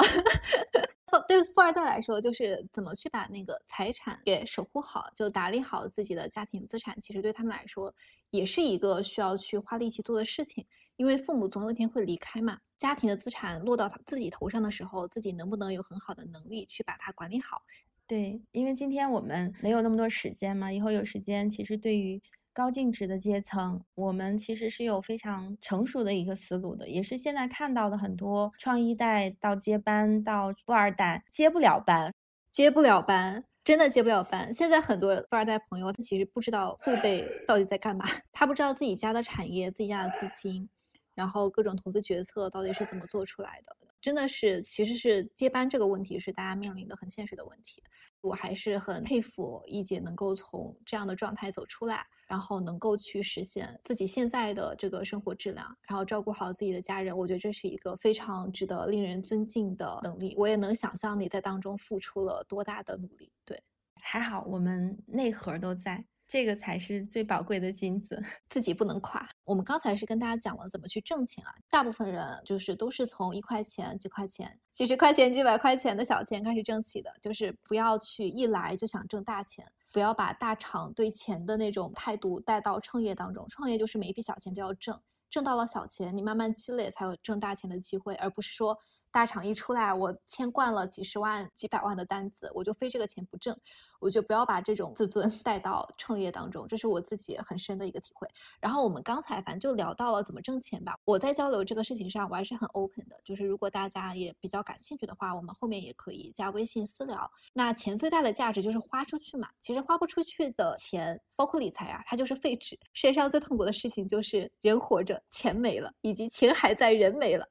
[1.27, 7.93] 对富二代来说，就是怎么去把那个财产给守护好，就打理好自己的家庭资产，其实对他们来说
[8.29, 12.57] 也是一个需要去花力气做的事情，因为父母总有一天会离开嘛。
[12.77, 17.61] 家庭的资产落到他自己头上的时候，自己能不能有很好的能力去把它管理好？
[18.09, 22.19] 对，因为今天我们没有那么多时间嘛，以后有时间，其实对于
[22.51, 32.11] 高净值的阶层，我们其实是有非常成熟的一个思路的，也是现在看到的很多创一代到接班到富二代接不了班，
[32.51, 34.51] 接不了班，真的接不了班。
[34.51, 38.03] 现在很多富二代朋友，他其实不知道父辈到底在干嘛，
[38.33, 40.67] 他不知道自己家的产业、自己家的资金，
[41.13, 43.88] 然后各种投资决策到底是怎么做出来的。
[44.01, 47.83] 真的是，其实是接班这个问题是大家面临的很现实的问题。
[48.21, 57.17] 我还是很佩服一姐能够从这样的状态走出来，然后能够去实现自己现在的这个生活质量，然后照顾好自己的家人。
[57.17, 60.33] 我觉得这是一个非常值得令人尊敬的能力。
[60.37, 63.31] 我也能想象你在当中付出了多大的努力。
[63.45, 63.61] 对，
[63.95, 66.05] 还好我们内核都在。
[66.29, 69.27] 这个才是最宝贵的金子， 自己不能垮。
[69.43, 83.47] 我们刚才是跟大家讲了怎么去挣钱啊，大部分人就是都是从一块钱、几块钱、几十块钱、几百块钱的小钱开始挣起的，就是不要去一来就想挣大钱，不要把大厂对钱的那种态度带到创业当中。
[83.49, 85.01] 创业就是每一笔小钱都要挣，
[85.31, 88.77] 挣到了小钱，你慢慢积累才有挣大钱的机会，而不是说。
[89.11, 93.57] 大厂一出来，我签惯了几十万、几百万的单子，我就非这个钱不挣，
[93.99, 98.27] 我就不要把这种自尊 带到创业当中，这是我自己很深的一个体会。
[98.59, 100.95] 然后我们刚才反正就聊到了怎么挣钱吧。
[101.05, 107.29] 我在交流这个事情上，我还是很 open 的，就是如果大家也比较感兴趣的话，我们后面也可以加微信私聊。
[107.53, 112.77] 那钱最大的价值就是花出去嘛，其实花不出去的钱，包括理财啊，它就是废纸。
[112.93, 117.47] 世界上最痛苦的事情就是人活着，钱没了，以及钱还在，人没了。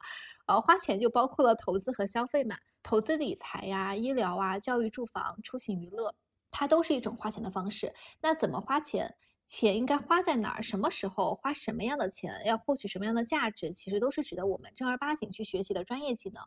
[0.49, 6.15] 呃，花钱就包括了投资和消费嘛，投资理财呀、医疗啊、教育、住房、出行、娱乐，
[6.51, 7.93] 它都是一种花钱的方式。
[8.23, 9.15] 那怎么花钱？
[9.47, 10.63] 钱应该花在哪儿？
[10.63, 12.33] 什么时候花什么样的钱？
[12.47, 13.71] 要获取什么样的价值？
[13.71, 16.43] 其实都是值得我们正儿八经去学习的专业技能。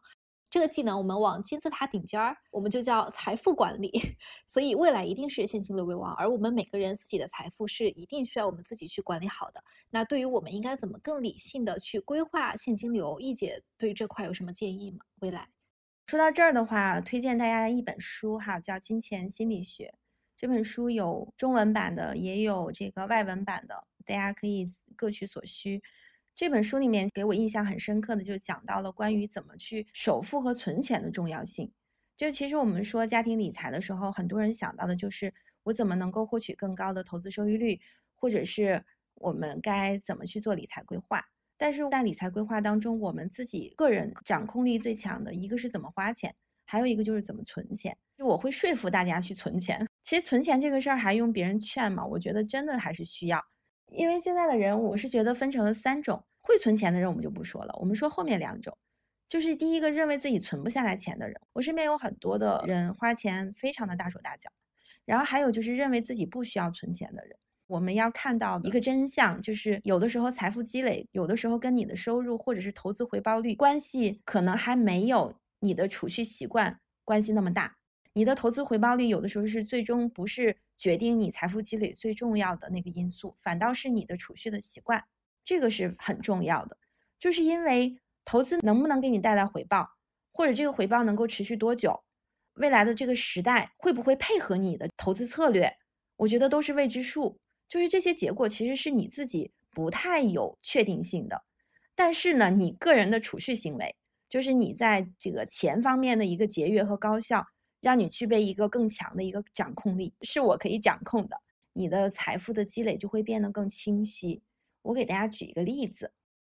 [0.52, 3.90] 这个技能我们往金字塔顶尖儿，我们就叫财富管理。
[4.46, 9.64] 所以未来一定是现金流为王，而我们每个人自己的财富是一定需要我们自己去管理好的。
[9.92, 15.00] 那对于我们应该怎么更理性的去规划现金流，易姐对这块有什么建议吗？
[15.22, 15.48] 未来
[16.08, 19.94] 说到这儿的话，推荐大家一本书哈，叫《金钱心理学》。
[20.36, 25.82] 这本书有中文版的，也有这个外文版的，大家可以各取所需。
[26.36, 31.72] 这本书里面给我印象很深刻的，就讲到了关于怎么去首付和存钱的重要性。
[32.18, 37.80] 就其实我们说家庭理财的时候，很多人想到的就是我怎么能够获取更高的投资收益率，
[38.16, 38.84] 或者是
[39.16, 41.24] 我们该怎么去做理财规划。
[41.58, 46.34] 但是在理财规划当中，我们自己个人掌控力最强的一个是怎么花钱，
[46.66, 47.96] 还有一个就是怎么存钱。
[48.18, 49.88] 就我会说服大家去存钱。
[50.02, 52.06] 其实存钱这个事儿还用别人劝吗？
[52.06, 53.44] 我觉得真的还是需要。
[53.92, 58.76] 因为现在的人，我是觉得分成了三种，会存钱的人我们就不说了，我们说后面两种，
[59.28, 64.50] 就是第一个认为自己存不下来钱的人，我身边有很多的人花钱非常的大手大脚，
[65.06, 67.36] 然后还有就是认为自己不需要存钱的人，
[67.68, 77.76] 我们要看到一个真相，就是有的时候财富积累，有的时候跟你的收入或者是投资回报率关系可能还没有你的储蓄习惯关系那么大。
[78.14, 85.06] 你的投资回报率有的时候是最终不是决定你财富积累最重要的那个因素，反倒是你的储蓄的习惯，
[85.46, 86.76] 这个是很重要的。
[87.20, 89.88] 就是因为投资能不能给你带来回报，
[90.34, 92.04] 或者这个回报能够持续多久，
[92.56, 95.72] 未来的这个时代会不会配合你的投资策略，
[96.16, 97.38] 我觉得都是未知数。
[97.68, 101.44] 就是这些结果其实是你自己不太有确定性的。
[101.94, 103.96] 但是呢，你个人的储蓄行为，
[104.28, 107.46] 就是你在这个钱方面的一个节约和高效。
[107.82, 111.36] 让你具备一个更强的一个掌控力，是我可以掌控的，
[111.74, 114.42] 你的财富的积累就会变得更清晰。
[114.84, 116.12] 我给大家举一个例子，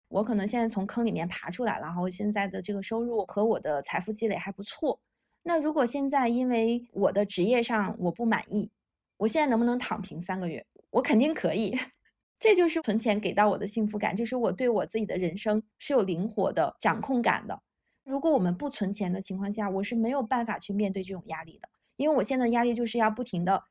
[0.08, 5.00] 我可能现在从坑里面爬出来了，然后现在的这个收入和我的财富积累还不错。
[5.44, 8.72] 那如果现在因为我的职业上我不满意，
[9.18, 10.66] 我现在能不能躺平三个月？
[10.90, 11.78] 我肯定可以。
[12.40, 17.60] 这就是存钱给到我的幸福感，就是我对我自己的人生是有灵活的掌控感的。
[18.08, 23.62] 如果我们不存钱的情况下，我是没有办法去面对这种压力的，因为我现在压力就是要不停的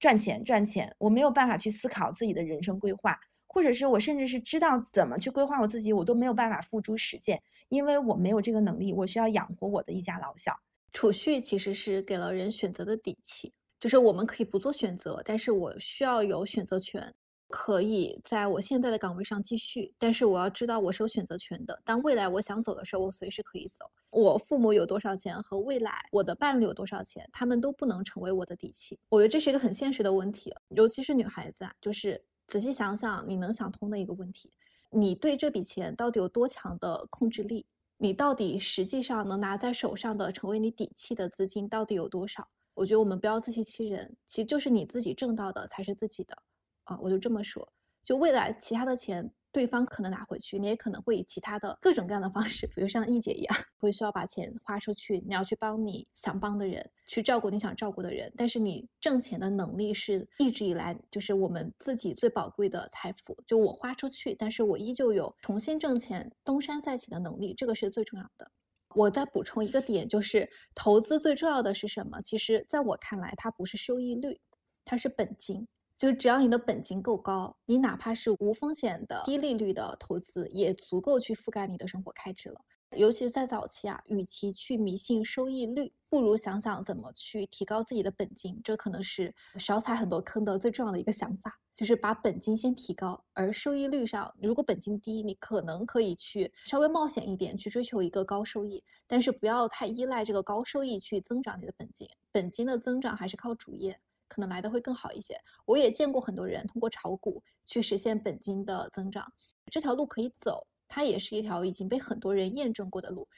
[0.00, 3.16] 赚钱赚钱，我没有办法去思考自己的人生规划，
[3.46, 10.52] 或者是我甚至是知道怎么去规划我自己，我都没有办法付诸实践，因为我没有这个能力，我需要养活我的一家老小。
[10.92, 17.14] 储蓄其实是给了人选择的底气，就是我们可以不做选择，但是我需要有选择权。
[17.48, 21.80] 可以在我现在的岗位上继续，但是我要知道我是有选择权的。
[21.84, 23.90] 当未来我想走的时候，我随时可以走。
[24.10, 28.98] 我父母有多少钱和未来我的伴侣有多少钱，他们都不能成为我的底气。
[29.08, 34.50] 我觉得这是一个很现实的问题，尤其是女孩子啊，就是仔细想想，你能想通的一个问题：
[34.90, 37.66] 你对这笔钱到底有多强的控制力？
[37.98, 42.48] 你到底实际上能拿在手上的成为你底气的资金到底有多少？
[42.74, 46.36] 我觉得我们不要自欺欺人，其实就是你自己挣到的才是自己的。
[46.84, 47.72] 啊，我就这么说，
[48.02, 58.32] 就未来其他的钱，对方可能拿回去，你也可能会以其他的各种各样的方式，比如像易姐一样，会需要把钱花出去，你要去帮你想帮的人，去照顾你想照顾的人。
[58.36, 63.36] 但是你挣钱的能力是一直以来就是我们自己最宝贵的财富。
[63.46, 68.50] 就我花出去，但是我依旧有重新挣钱、东山再起的能力，这个是最重要的。
[68.94, 72.20] 我再补充一个点，就是投资最重要的是什么？
[72.22, 74.40] 其实在我看来，它不是收益率，
[74.84, 75.66] 它是本金。
[75.96, 82.60] 就是只要你的本金够高，你哪怕是无风险的低利率的投资，也足够去覆盖你的生活开支了。
[82.96, 88.60] 尤其是在早期啊，与其去迷信收益率，不如想想怎么去提高自己的本金。
[88.62, 93.24] 这可能是少踩很多坑的最重要的一个想法，就是把本金先提高。
[93.32, 102.08] 而收益率上，如果本金低，你可能可以去稍微冒险一点，去追求一个高收益，但是不要太依赖这个高收益去增长你的本金。
[102.30, 103.98] 本金的增长还是靠主业。
[104.34, 105.40] 可能来的会更好一些。
[105.64, 109.32] 我也见过很多人通过炒股去实现本金的增长，
[109.70, 113.28] 这条路可以走，它也是一条已经被很多人验证过的路。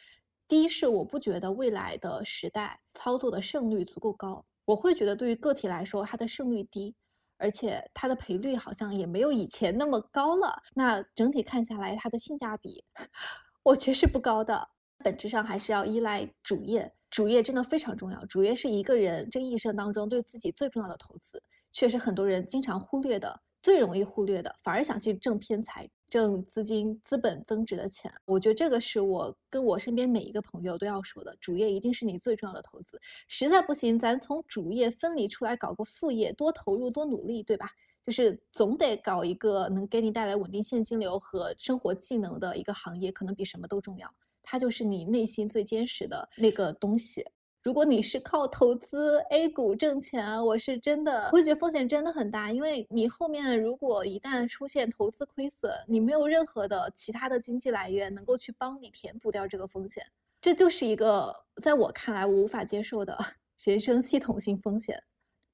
[0.49, 6.95] 第一是我不觉得未来的时代操作的胜率足够高，我会觉得对于个体来说它的胜率低，
[7.37, 10.63] 而且它的赔率好像也没有以前那么高了。
[10.75, 12.83] 那整体看下来，它的性价比
[13.63, 14.71] 我觉得是不高的，
[15.05, 16.96] 本质上还是要依赖主业。
[17.11, 21.43] 主业真的非常重要，主业是一个人这一生当中对自己最重要的投资，
[21.73, 28.13] 却是很多人经常忽略的，最容易忽略的，反而想去挣偏财、挣资金、资本增值的钱。
[28.25, 33.01] 我觉得这个是我跟我身边每一个朋友都要说的，主业一定是你最重要的投资。
[33.29, 37.71] 实在不行，咱从主业分离出来搞个副业，多投入多努力，对吧？
[38.03, 44.09] 就是总得搞一个能给你带来稳定现金流和生活技能的一个行业，可能比什么都重要。
[44.49, 47.27] 它就是你内心最坚实的那个东西。
[47.63, 60.07] 如果你是靠投资 A 股挣钱，我是真的会觉得风险真的很大，因为你后面如果一旦出现投资亏损，你没有任何的其他的经济来源能够去帮你填补掉这个风险，
[60.41, 63.19] 这就是一个在我看来我无法接受的
[63.65, 65.03] 人生系统性风险。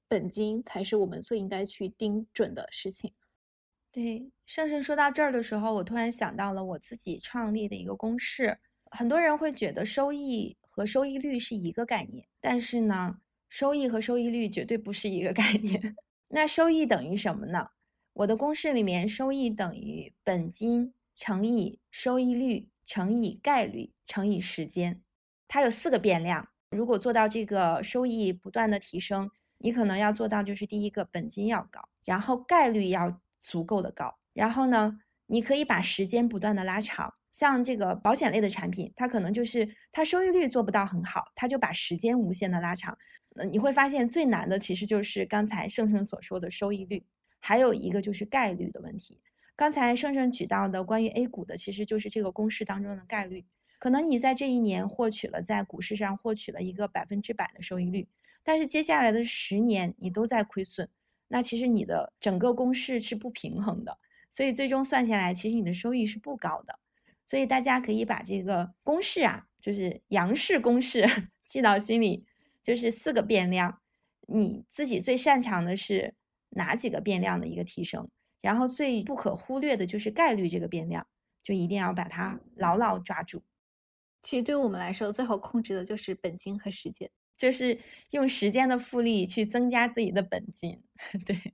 [0.07, 3.11] 本金才是我们最应该去盯准的事情。
[3.91, 8.59] 对，上升说到这儿的时候，我突然想到了我自己创立的一个公式。
[8.95, 13.17] 很多人会觉得收益和收益率是一个概念，但是呢，
[13.49, 15.95] 收益和收益率绝对不是一个概念。
[16.29, 17.69] 那收益等于什么呢？
[18.13, 25.01] 我的公式里面，收益等于本金乘以收益率乘以概率乘以时间，
[25.47, 26.49] 它有四个变量。
[26.69, 37.15] 如果做到这个收益不断的提升，你可能要做到就是第一个本金要高，然后概率要足够的高，然后呢，你可以把时间不断的拉长。
[37.33, 42.97] 像这个保险类的产品，它可能就是它收益率做不到很好，它就把时间无限的拉长。
[43.35, 47.03] 那，你会发现最难的其实就是刚才盛盛所说的收益率，
[47.39, 49.19] 还有一个就是概率的问题。
[49.55, 53.43] 刚才盛盛举到的关于 A 股的，其实就是这个公式当中的概率。
[53.79, 58.07] 可能你在这一年获取了在股市上获取了一个百分之百的收益率，
[58.43, 60.87] 但是接下来的十年你都在亏损，
[61.27, 63.97] 那其实你的整个公式是不平衡的，
[64.29, 66.79] 所以最终算下来，其实你的收益是不高的。
[67.25, 71.05] 所以大家可以把这个公式啊，就是杨氏公式
[71.47, 72.25] 记到心里，
[72.61, 73.81] 就是四个变量，
[74.27, 76.15] 你自己最擅长的是
[76.51, 78.09] 哪几个变量的一个提升，
[78.41, 81.07] 然后最不可忽略的就是概率这个变量，
[81.41, 83.43] 就一定要把它牢牢抓住。
[84.21, 87.79] 其实对于我们来说，最好控制的就是本金和时间，就是
[88.11, 90.81] 用时间的复利去增加自己的本金。
[91.25, 91.53] 对。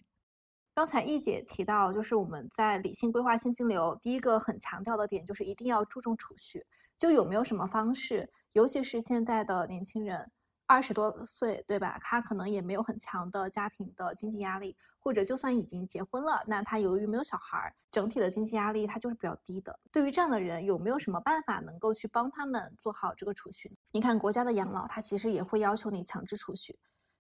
[0.80, 6.66] 刚才易姐提到，就是我们在理性规划现金流，第一个很强调的点就是一定要注重储蓄。
[6.98, 10.32] 就有没有什么方式，尤其是现在的年轻人，
[10.68, 11.98] 二十多岁，对吧？
[12.00, 19.78] 他可能也没有很强的家庭的经济压力，或者就算已经结婚了，那他由于没有小孩，整体的经济压力他就是比较低的。
[19.92, 23.70] 对于这样的人，有没有什么办法能够去帮他们做好这个储蓄？
[23.92, 26.80] 你看国家的养老，它其实也会要求你强制储蓄。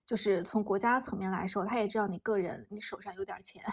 [0.09, 3.63] 就是从国家层面来说，他也知道你个人你手上有点钱，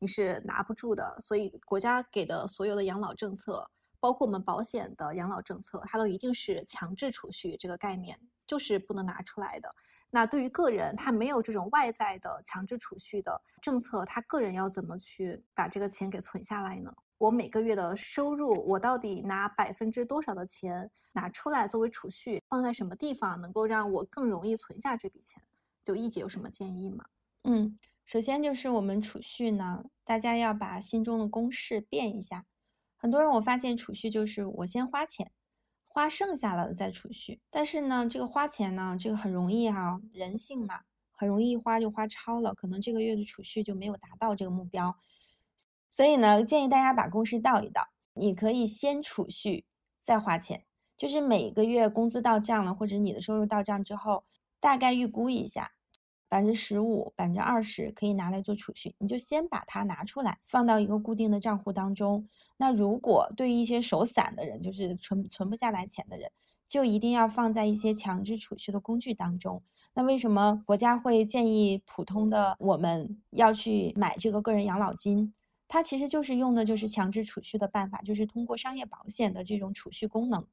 [0.00, 3.70] 你是拿不住的，所以国家给的所有的养老政策，
[4.00, 9.72] 包括我们保险的养老政策，它都一定是强制储蓄这个概念，就是不能拿出来的。
[10.10, 16.92] 那对于个人，他没有这种外在的强制储蓄的政策，他个人要怎么去把这个钱给存下来呢？
[17.18, 25.40] 我每个月的收入，我到底拿百分之多少的钱拿出来作为储蓄，放在什么地方能够让我更容易存下这笔钱？
[25.88, 27.06] 就一姐有什么建议吗？
[27.44, 32.44] 嗯，首先就是我们储蓄呢，大家要把心中的公式变一下。
[32.98, 35.32] 很多人我发现储蓄就是我先花钱，
[35.86, 37.40] 花剩下了再储蓄。
[37.48, 40.80] 但是呢，这个花钱呢，这个很容易哈，人性嘛，
[41.10, 44.94] 很容易一花就花超了，可能这个月的储蓄就没有达到这个目标。
[45.90, 49.64] 所以呢，建议大家把公式倒一倒，你可以先储蓄
[50.02, 50.66] 再花钱，
[50.98, 54.26] 就是每个月工资到账了，或者你的收入到账之后，
[54.60, 55.72] 大概预估一下。
[56.28, 62.28] 百分之十五、百分之二十可以拿来做储蓄，你就先把它拿出来，放到一个固定的账户当中。
[62.56, 66.30] 那如果对于一些手散的人，就是存存不下来钱的人，
[66.68, 69.62] 就一定要放在一些强制储蓄的工具当中。
[69.94, 75.32] 那为什么国家会建议普通的我们要去买这个个人养老金？
[75.66, 80.46] 它其实就是用的就是强制储蓄的办法，就是通过商业保险的这种储蓄功能。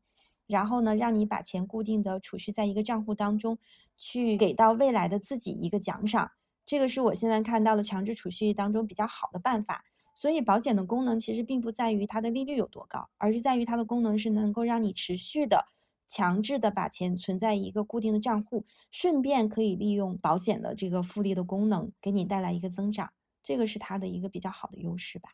[0.47, 3.57] 然后呢，让你把钱固定的储蓄在一个账户当中，
[3.97, 6.31] 去给到未来的自己一个奖赏。
[6.65, 9.83] 这个是我现在看到的强制储蓄当中比较好的办法。
[10.17, 15.65] 所以保险的功能其实并不在于它的利率有多高，而是在于它的功能是能够让你持续的、
[16.07, 23.11] 强制的把钱存在一个固定的账户，顺便可以利用保险的这个复利的功能给你带来一个增长。
[23.43, 25.31] 这个是它的一个比较好的优势吧。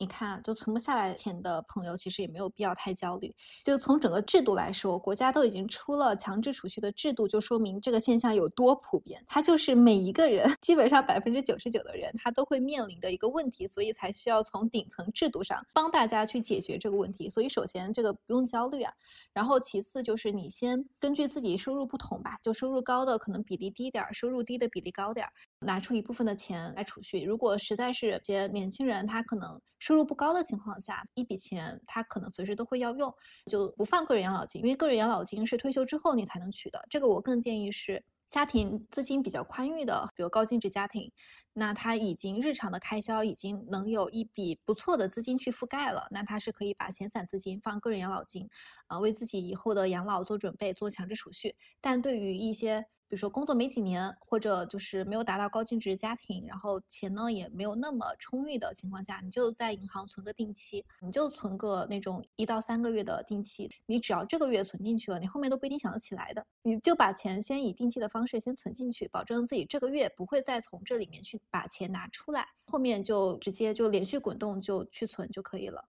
[0.00, 3.34] 你看，就存不下来钱的朋友，其实也没有必要太焦虑。
[3.62, 9.22] 就从整个制度来说，国家都已经出了强制储蓄的制度，就说明这个现象有多普遍。
[9.28, 17.28] 它就是每一个人，基本上百分之九十九的人，他都会面临的一个问题，所以才需要从顶层制度上帮大家去解决这个问题。
[17.28, 18.90] 所以，首先这个不用焦虑啊。
[19.34, 27.22] 然后，其次就是你先根据自己收入不同吧，就收入高的可能比例低点儿，收入低的比例高点儿，拿出一部分的钱来储蓄。
[27.22, 29.60] 如果实在是些年轻人，他可能。
[29.80, 33.10] 收入不高的情况下，一笔钱他可能随时都会要用，
[33.46, 36.84] 就不放个人养老金，因为个人养老金是退休之后你才能取的。
[36.90, 41.10] 这个我更建议是家庭资金比较宽裕的，比如高净值家庭，
[41.60, 48.48] 那他已经日常的开销已经能有一笔不错的资金去覆盖了，那他是可以把闲散资金放个人养老金，
[48.86, 51.54] 啊，为自己以后的养老做准备，做强制储蓄。
[51.78, 66.46] 但对于一些比如说工作没几年，或者就是没有达到高净值家庭，然后钱呢也没有那么充裕的情况下，你就在银行存个定期，你就存个那种一到三个月的定期，你只要这个月存进去了，你后面都不一定想得起来的。
[66.62, 75.84] 你就把钱先以定期的方式先存进去，保证自己这个月不会再从这里面去把钱拿出来，后面就直接就连续滚动就去存就可以了。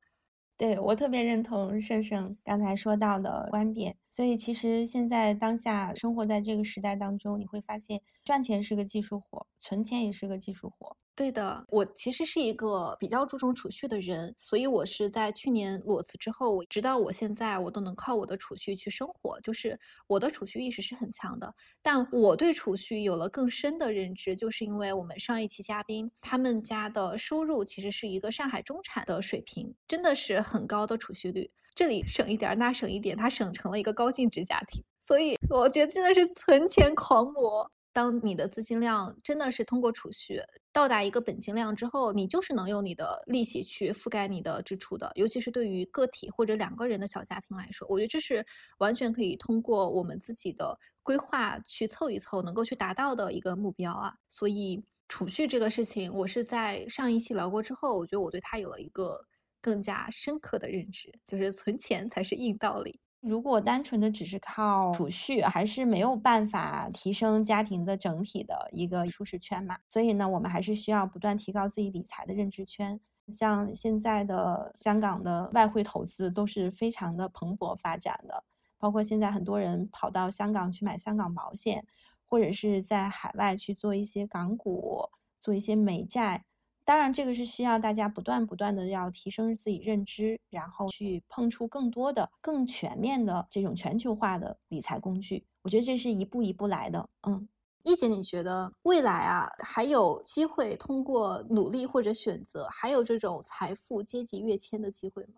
[0.57, 10.95] 对我特别认同盛盛刚才说到的观点，所以其实现在当下生活在这个时代当中，你会发现赚钱是个技术活，存钱也是个技术活。
[11.21, 21.53] 对的，我其实是一个比较注重储蓄的人，所以我是在去年裸辞之后，直到我现在，我都能靠我的储蓄去生活，就是我的储蓄意识是很强的。
[21.79, 37.71] 但我对储蓄有了更深的认知，就是因为我们上一期嘉宾他们家的收入其实是一个上海中产的水平，真的是很高的储蓄率，这里省一点，那省一点，他省成了一个高净值家庭，所以我觉得真的是存钱狂魔。
[37.93, 45.11] 当你的资金量真的是通过储蓄到达一个本金量之后，你就是能用你的利息去覆盖你的支出的。
[45.15, 48.45] 尤其是对于个体或者两个人的小家庭来说，我觉得这是
[48.77, 54.13] 完全可以通过我们自己的规划去凑一凑，能够去达到的一个目标啊。
[54.29, 59.25] 所以储蓄这个事情，我是在上一期聊过之后，我觉得我对它有了一个
[59.59, 63.01] 更加深刻的认知，就是存钱才是硬道理。
[63.21, 69.77] 如果单纯的只是靠储蓄，还是没有办法提升家庭的整体的一个舒适圈嘛。
[69.87, 72.99] 所以呢，我们还是需要不断提高自己理财的认知圈。
[73.27, 78.43] 像现在的香港的外汇投资都是非常的蓬勃发展的，
[78.79, 81.85] 包括现在很多人跑到香港去买香港保险，
[82.25, 85.07] 或者是在海外去做一些港股，
[85.39, 86.43] 做一些美债。
[86.83, 95.45] 当然，这个是需要大家不断不断的要提升自己认知，然后去碰触更多的、更全面的这种全球化的理财工具。
[95.61, 97.07] 我觉得这是一步一步来的。
[97.27, 97.47] 嗯，
[97.83, 105.35] 一姐，你觉得未来啊还有机会通过努力或者选择，还有这种财富阶级跃迁的机会吗？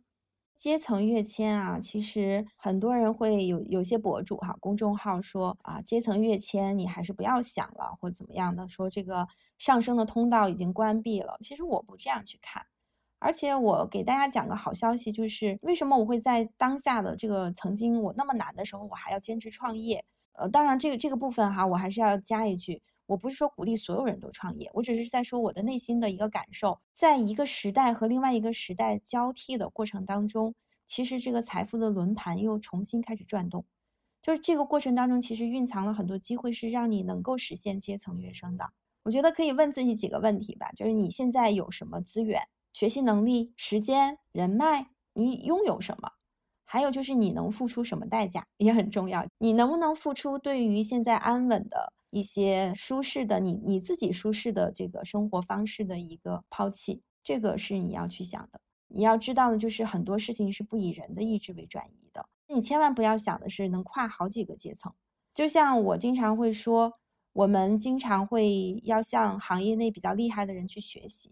[0.55, 9.27] 阶层跃迁啊，其实很多人会有有些博主哈，公众号说啊，阶层跃迁你还是不要想了，或怎么样的，说这个
[9.57, 11.35] 上升的通道已经关闭了。
[11.41, 12.65] 其实我不这样去看，
[13.19, 20.05] 而且我给大家讲个好消息，就是为什么我会在当下的这个曾经我那么难的时候，我还要坚持创业。
[20.33, 22.81] 呃，当然这个这个部分哈，我还是要加一句。
[23.05, 30.55] 我不是说鼓励所有人都创业，我只是在说我的内心的一个感受，在一个时代和另外一个时代交替的过程当中，
[30.87, 33.65] 其实这个财富的轮盘又重新开始转动，
[34.21, 38.71] 就是这个过程当中其实蕴藏了很多机会，是让你能够实现阶层跃升的。
[39.03, 46.09] 我觉得可以问自己几个问题吧，就是你现在有什么资源、学习能力、时间、人脉，你拥有什么？
[46.63, 51.91] 还有就是你能付出什么代价也很重要，你能不能付出对于现在安稳的？
[52.13, 58.61] 一些舒适的你你自己舒适的这个生活方式的一个抛弃，这个是你要去想的。
[58.87, 62.23] 你要知道的就是很多事情是不以人的意志为转移的。
[62.47, 64.93] 你千万不要想的是能跨好几个阶层。
[65.33, 66.93] 就像我经常会说，
[67.33, 71.31] 我们经常会要向行业内比较厉害的人去学习，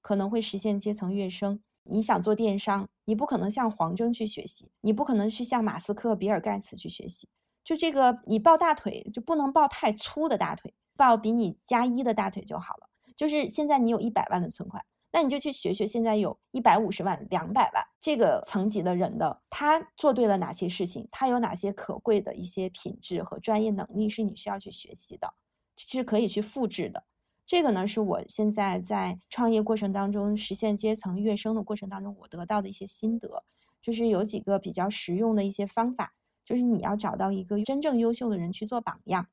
[0.00, 1.60] 可能会实现阶层跃升。
[1.82, 7.28] 你想做电商，你不可能向黄峥去学习，你不可能去向马斯克、比尔盖茨去学习。
[7.70, 12.88] 就这个，你抱大腿就不能抱太粗的大腿，抱比你加一的大腿就好了。
[13.16, 25.32] 就是现在你有一百万的存款，那你就去学学现在有一百五十万、两百万这个层级的人的，他做对了哪些事情，他有哪些可贵的一些品质和专业能力是你需要去学习的，
[25.76, 27.04] 是可以去复制的。
[27.46, 33.44] 这个呢，是我现在在创业过程当中实现阶层跃升的过程当中，我得到的一些心得，
[33.80, 36.14] 就是有几个比较实用的一些方法。
[36.50, 39.28] 就是你要找到一个真正优秀的人去做榜样，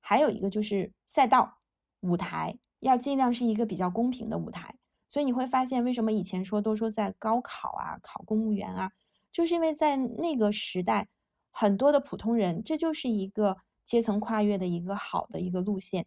[0.00, 1.60] 还有一个就是赛道
[2.00, 4.76] 舞台要尽量是一个比较公平的舞台。
[5.08, 8.92] 所以你会发现，为什么以前说都说在高考啊、考公务员啊，
[9.32, 11.08] 就是因为在那个时代，
[11.50, 16.04] 很多的普通人，这就是一个阶层跨越的一个好的一个路线。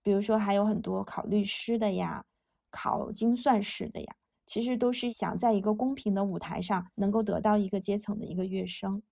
[0.00, 2.24] 比如说还有很多考律师的呀、
[2.70, 4.14] 考精算师的呀，
[4.46, 9.02] 其实都是想在一个公平的舞台上能够得到一个阶层的一个跃升。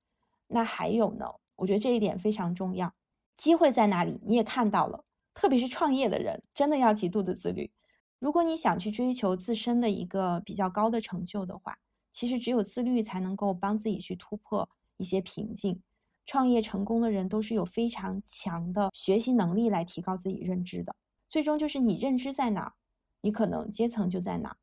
[0.53, 1.27] 那还有呢？
[1.57, 2.93] 我觉得这一点非常重要。
[3.37, 4.21] 机会在哪里？
[4.25, 7.71] 你也看到了，特别是创业的人，真的要极度的自律。
[8.19, 11.79] 如果你想去追求自身的一个比较高的成就的话，
[12.13, 15.81] 其实只有自律才能够帮自己去突破一些瓶颈。
[16.25, 20.95] 创业成功的人都是有非常强的学习能力来提高自己认知的。
[21.29, 22.75] 最终就是你认知在哪，
[23.23, 24.57] 你可能阶层就在哪。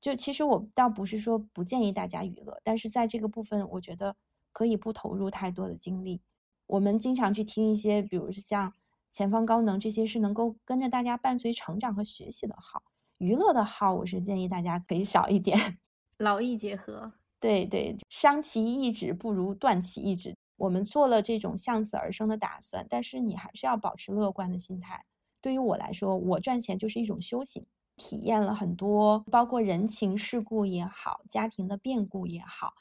[0.00, 4.16] 就其实我倒不是说不建议大家娱乐，但是在这个部分，我觉得。
[4.52, 6.20] 可以不投入太多的精力。
[6.66, 8.72] 我们经常去听一些，比如像
[9.10, 12.82] 前方高能这些，是能够跟着大家伴随成长和学习的号。
[13.18, 15.78] 娱乐的号，我是建议大家可以少一点，
[16.18, 17.12] 劳逸结合。
[17.40, 20.34] 对对，伤其意志不如断其意志。
[20.56, 25.04] 我们做了这种向死而生的打算，但是你还是要保持乐观的心态。
[25.40, 27.64] 对于我来说，我赚钱就是一种修行，
[27.96, 32.74] 体验了很多，包括人情世故也好，家庭的变故也好。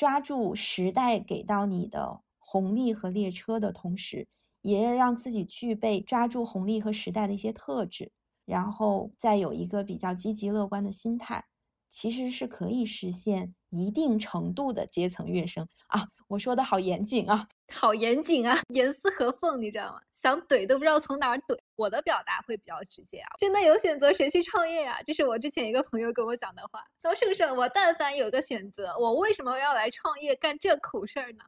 [0.00, 4.26] 抓住时代给到你的红利和列车的同时，
[4.62, 8.10] 也要让自己具备抓住红利和时代的一些特质，
[8.46, 11.44] 然后再有一个比较积极乐观的心态，
[11.90, 16.06] 其实是可以实现一定程度的阶层跃升啊！
[16.28, 17.48] 我说的好严谨啊。
[17.72, 20.00] 好严谨啊，严丝合缝，你知道吗？
[20.12, 21.58] 想怼都不知道从哪儿怼。
[21.76, 25.00] 我的表达会比较直接啊，真的有选择谁去创业呀？
[25.04, 26.84] 这是我之前一个朋友跟我讲的话。
[27.02, 31.44] 说是不是我但凡有个选择，我为什么要来创业干这苦事儿呢？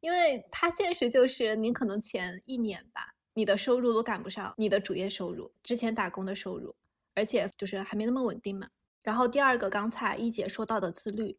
[0.00, 6.74] 因为他现实就是，你可能前一年吧，你的收入都赶不上你的主业收入，之前打工的收入，
[7.14, 8.68] 而且就是还没那么稳定嘛。
[9.04, 11.38] 然后第二个，刚才一姐说到的自律，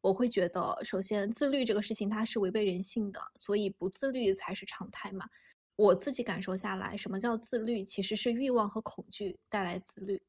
[0.00, 5.26] 我会觉得，首先自律这个事情它是违背人性的，所以不自律才是常态嘛。
[5.74, 7.82] 我自己感受下来，什么叫自律？
[7.82, 10.22] 其实是欲望和恐惧带来自律。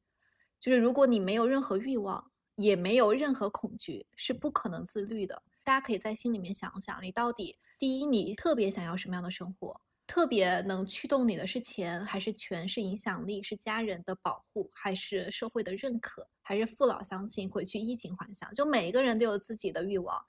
[0.58, 5.42] 就是如果你没有任何欲望，也没有任何恐惧，是不可能自律的。
[5.62, 9.80] 大家可以在心里面想想，你到底第一，你特别想要什么样的生活？
[10.12, 12.68] 特别能驱动你的是钱，还是权？
[12.68, 13.42] 是影响力？
[13.42, 14.68] 是家人的保护？
[14.74, 16.28] 还是社会的认可？
[16.42, 18.52] 还是父老乡亲回去衣锦还乡？
[18.52, 20.22] 就每一个人都有自己的欲望。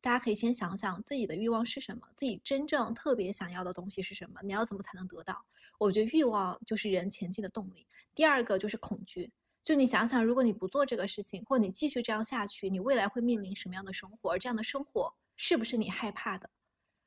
[0.00, 4.40] 大家可以先想想自己的欲望是什么，自己真正特别想要的东西是什么？
[4.42, 5.44] 你要怎么才能得到？
[5.78, 7.86] 我觉得欲望就是人前进的动力。
[8.14, 9.30] 第二个就是恐惧，
[9.62, 14.32] 就你想想，如果你不做这个事情，或你继续这样下去，你未来会面临什么样的生活？
[14.32, 16.48] 而这样的生活是不是你害怕的？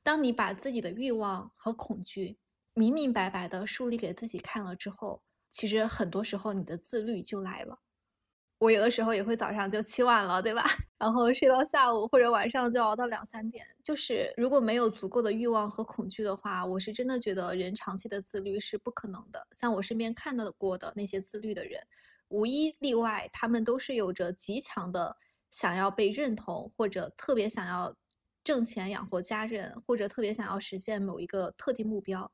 [0.02, 2.38] 当你把自己的欲望和恐惧
[2.74, 7.80] 明明白白的树立给自己看了之后，其实很多时候你的自律就来了。
[8.58, 10.62] 我有的时候也会早上就起晚了，对吧？
[10.98, 13.66] 然后睡到下午或者晚上就熬到两三点。
[13.82, 19.46] 就是如果没有足够的欲望和恐惧的话，我是真的觉得人长期的自律是不可能的。
[19.52, 21.82] 像我身边看到过的那些自律的人，
[22.28, 25.16] 无一例外，他们都是有着极强的
[25.50, 27.96] 想要被认同，或者特别想要
[28.42, 32.32] 挣钱养活家人，或者特别想要实现某一个特定目标。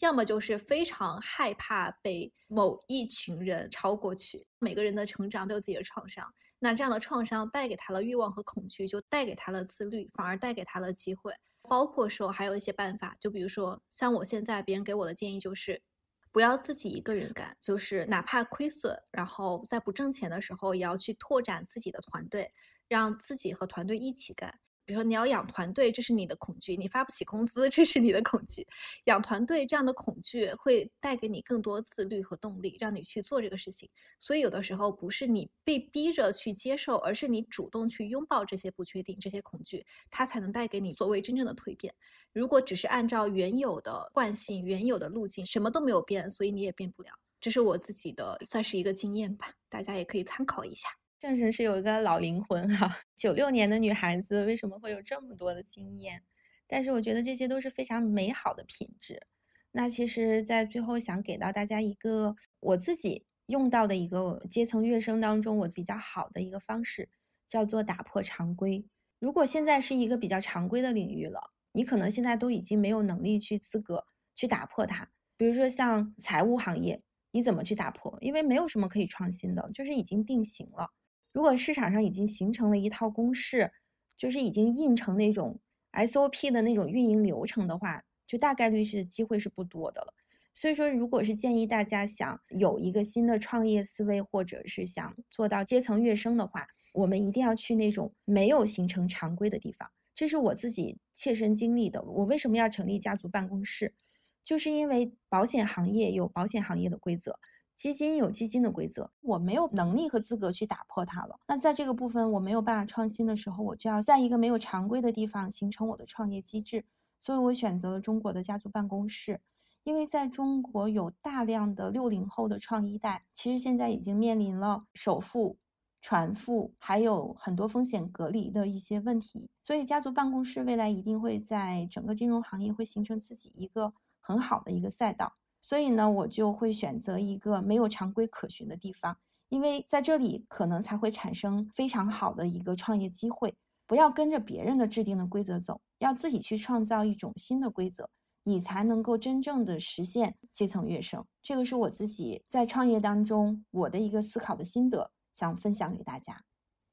[0.00, 4.46] 要么就是非常害怕被某一群人超过去。
[4.60, 11.32] 每个人的成长都有自己的创伤，那这样的创伤带给他了欲望和恐惧，就带给他了自律，反而带给他了机会。
[11.62, 15.82] 包括说还有一些办法，就比如说像我现在别人给我的建议就是，
[16.30, 22.52] 不要自己一个人干，就是哪怕亏损，然后在不挣钱的时候也要去拓展自己的团队，
[22.86, 24.60] 让自己和团队一起干。
[24.88, 28.66] 比如说你要养团队，这是你的恐惧；你发不起工资，这是你的恐惧。
[29.04, 33.90] 养团队这样的恐惧会带给你更多自律和动力，让你去做这个事情。
[34.18, 41.94] 所以有的时候不是你被逼着去接受，而是你主动去拥抱这些不确定、这些恐惧，它才能带给你所谓真正的蜕变。
[42.32, 47.10] 如果只是按照原有的惯性、原有的路径，什么都没有变，所以你也变不了。
[47.38, 50.88] 这是我自己的算是一个经验吧，大家也可以参考一下。
[51.20, 56.22] 正神是有一个老灵魂哈，九六年的女孩子为什么会有这么多的经验？
[56.68, 59.26] 但是我觉得这些都是非常美好的品质。
[59.72, 67.08] 那其实，在最后想给到大家一个我自己用到的一个阶层跃升当中我比较好的一个方式，
[67.48, 68.86] 叫做打破常规。
[69.18, 74.06] 如果现在是一个比较常规的领域了，你可能现在都已经没有能力去资格
[74.36, 75.10] 去打破它。
[75.36, 77.02] 比如说像财务行业，
[77.32, 78.16] 你怎么去打破？
[78.20, 80.92] 因为没有什么可以创新的，就是已经定型了。
[81.32, 83.70] 如果市场上已经形成了一套公式，
[84.16, 85.58] 就是已经印成那种
[85.92, 90.14] SOP 的那种运营流程的话，就大概率是机会是不多的了。
[90.54, 99.88] 所以说，如果是建议大家想有一个新的创业思维，或者是想做到阶层跃升的话，我们一定要去那种没有形成常规的地方。
[100.16, 102.02] 这是我自己切身经历的。
[102.02, 103.94] 我为什么要成立家族办公室？
[104.42, 107.38] 就是因为保险行业有保险行业的规则。
[107.78, 111.38] 基金有基金的规则，我没有能力和资格去打破它了。
[111.46, 116.84] 那在这个部分我没有办法创新的时候，我就要在一个没有常规的地方形成我的创业机制。
[117.20, 119.40] 所以我选择了中国的家族办公室，
[119.84, 125.56] 因为在中国有大量的六零后的创一代，其实现在已经面临了首付、
[126.02, 129.48] 传付，还有很多风险隔离的一些问题。
[129.62, 135.34] 所以家族办公室未来一定会在整个金融行业会形成自己一个很好的一个赛道。
[135.60, 143.54] 所以呢，我就会选择一个没有常规可循的地方，因为在这里可能才会产生非常好的一个创业机会。
[143.86, 148.10] 不要跟着别人的制定的规则走，要自己去创造一种新的规则，
[148.42, 151.24] 你才能够真正的实现阶层跃升。
[151.42, 156.44] 这个是我自己在创业当中我的一个思考的心得，想分享给大家。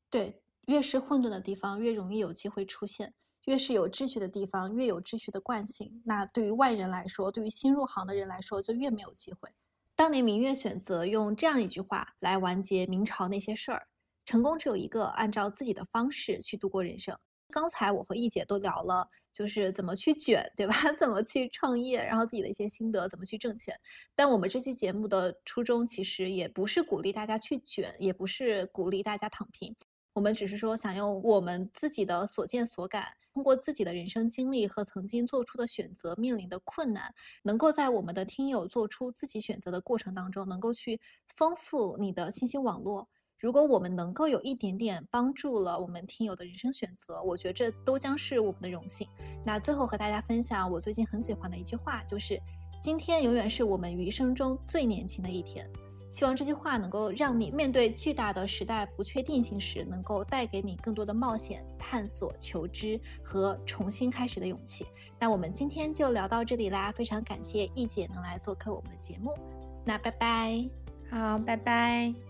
[0.10, 3.14] 对，越是混沌的地方，越容易有机会出现。
[3.46, 6.02] 越是有秩序的地方，越有秩序的惯性。
[6.04, 9.50] 那对于外人来说，对于新入行的人来说，就越没有机会。
[9.96, 13.88] 当年明月选择用这样一句话来完结明朝那些事儿：
[14.26, 17.18] 成功只有一个，按照自己的方式去度过人生。
[17.50, 20.74] 刚才我和易姐都聊了，就是怎么去卷，对吧？
[21.00, 23.80] 怎么去创业，然后自己的一些心得，怎么去挣钱。
[24.16, 29.74] 但我们这期节目的初衷其实也不是鼓励大家去卷，也不是鼓励大家躺平。
[30.16, 37.14] 我们只是说，想用我们自己的所见所感，通过自己的人生经历和曾经做出的选择面临的困难，
[37.44, 43.10] 能够在我们的听友做出自己选择的过程当中，能够去丰富你的信息网络。
[43.38, 49.06] 如果我们能够有一点点帮助了我们听友的人生选择，我觉得这都将是我们的荣幸。
[49.46, 52.40] 那最后和大家分享我最近很喜欢的一句话，就是。
[52.84, 55.68] 今天永远是我们余生中最年轻的一天。
[56.16, 64.86] 希望这句话能够让你面对巨大的时代不确定性时，能够带给你更多的冒险、探索、求知和重新开始的勇气。
[65.20, 69.38] 那我们今天就聊到这里啦，非常感谢易姐能来做客我们的节目。
[69.84, 70.70] 那拜拜，
[71.12, 72.25] 好，拜拜。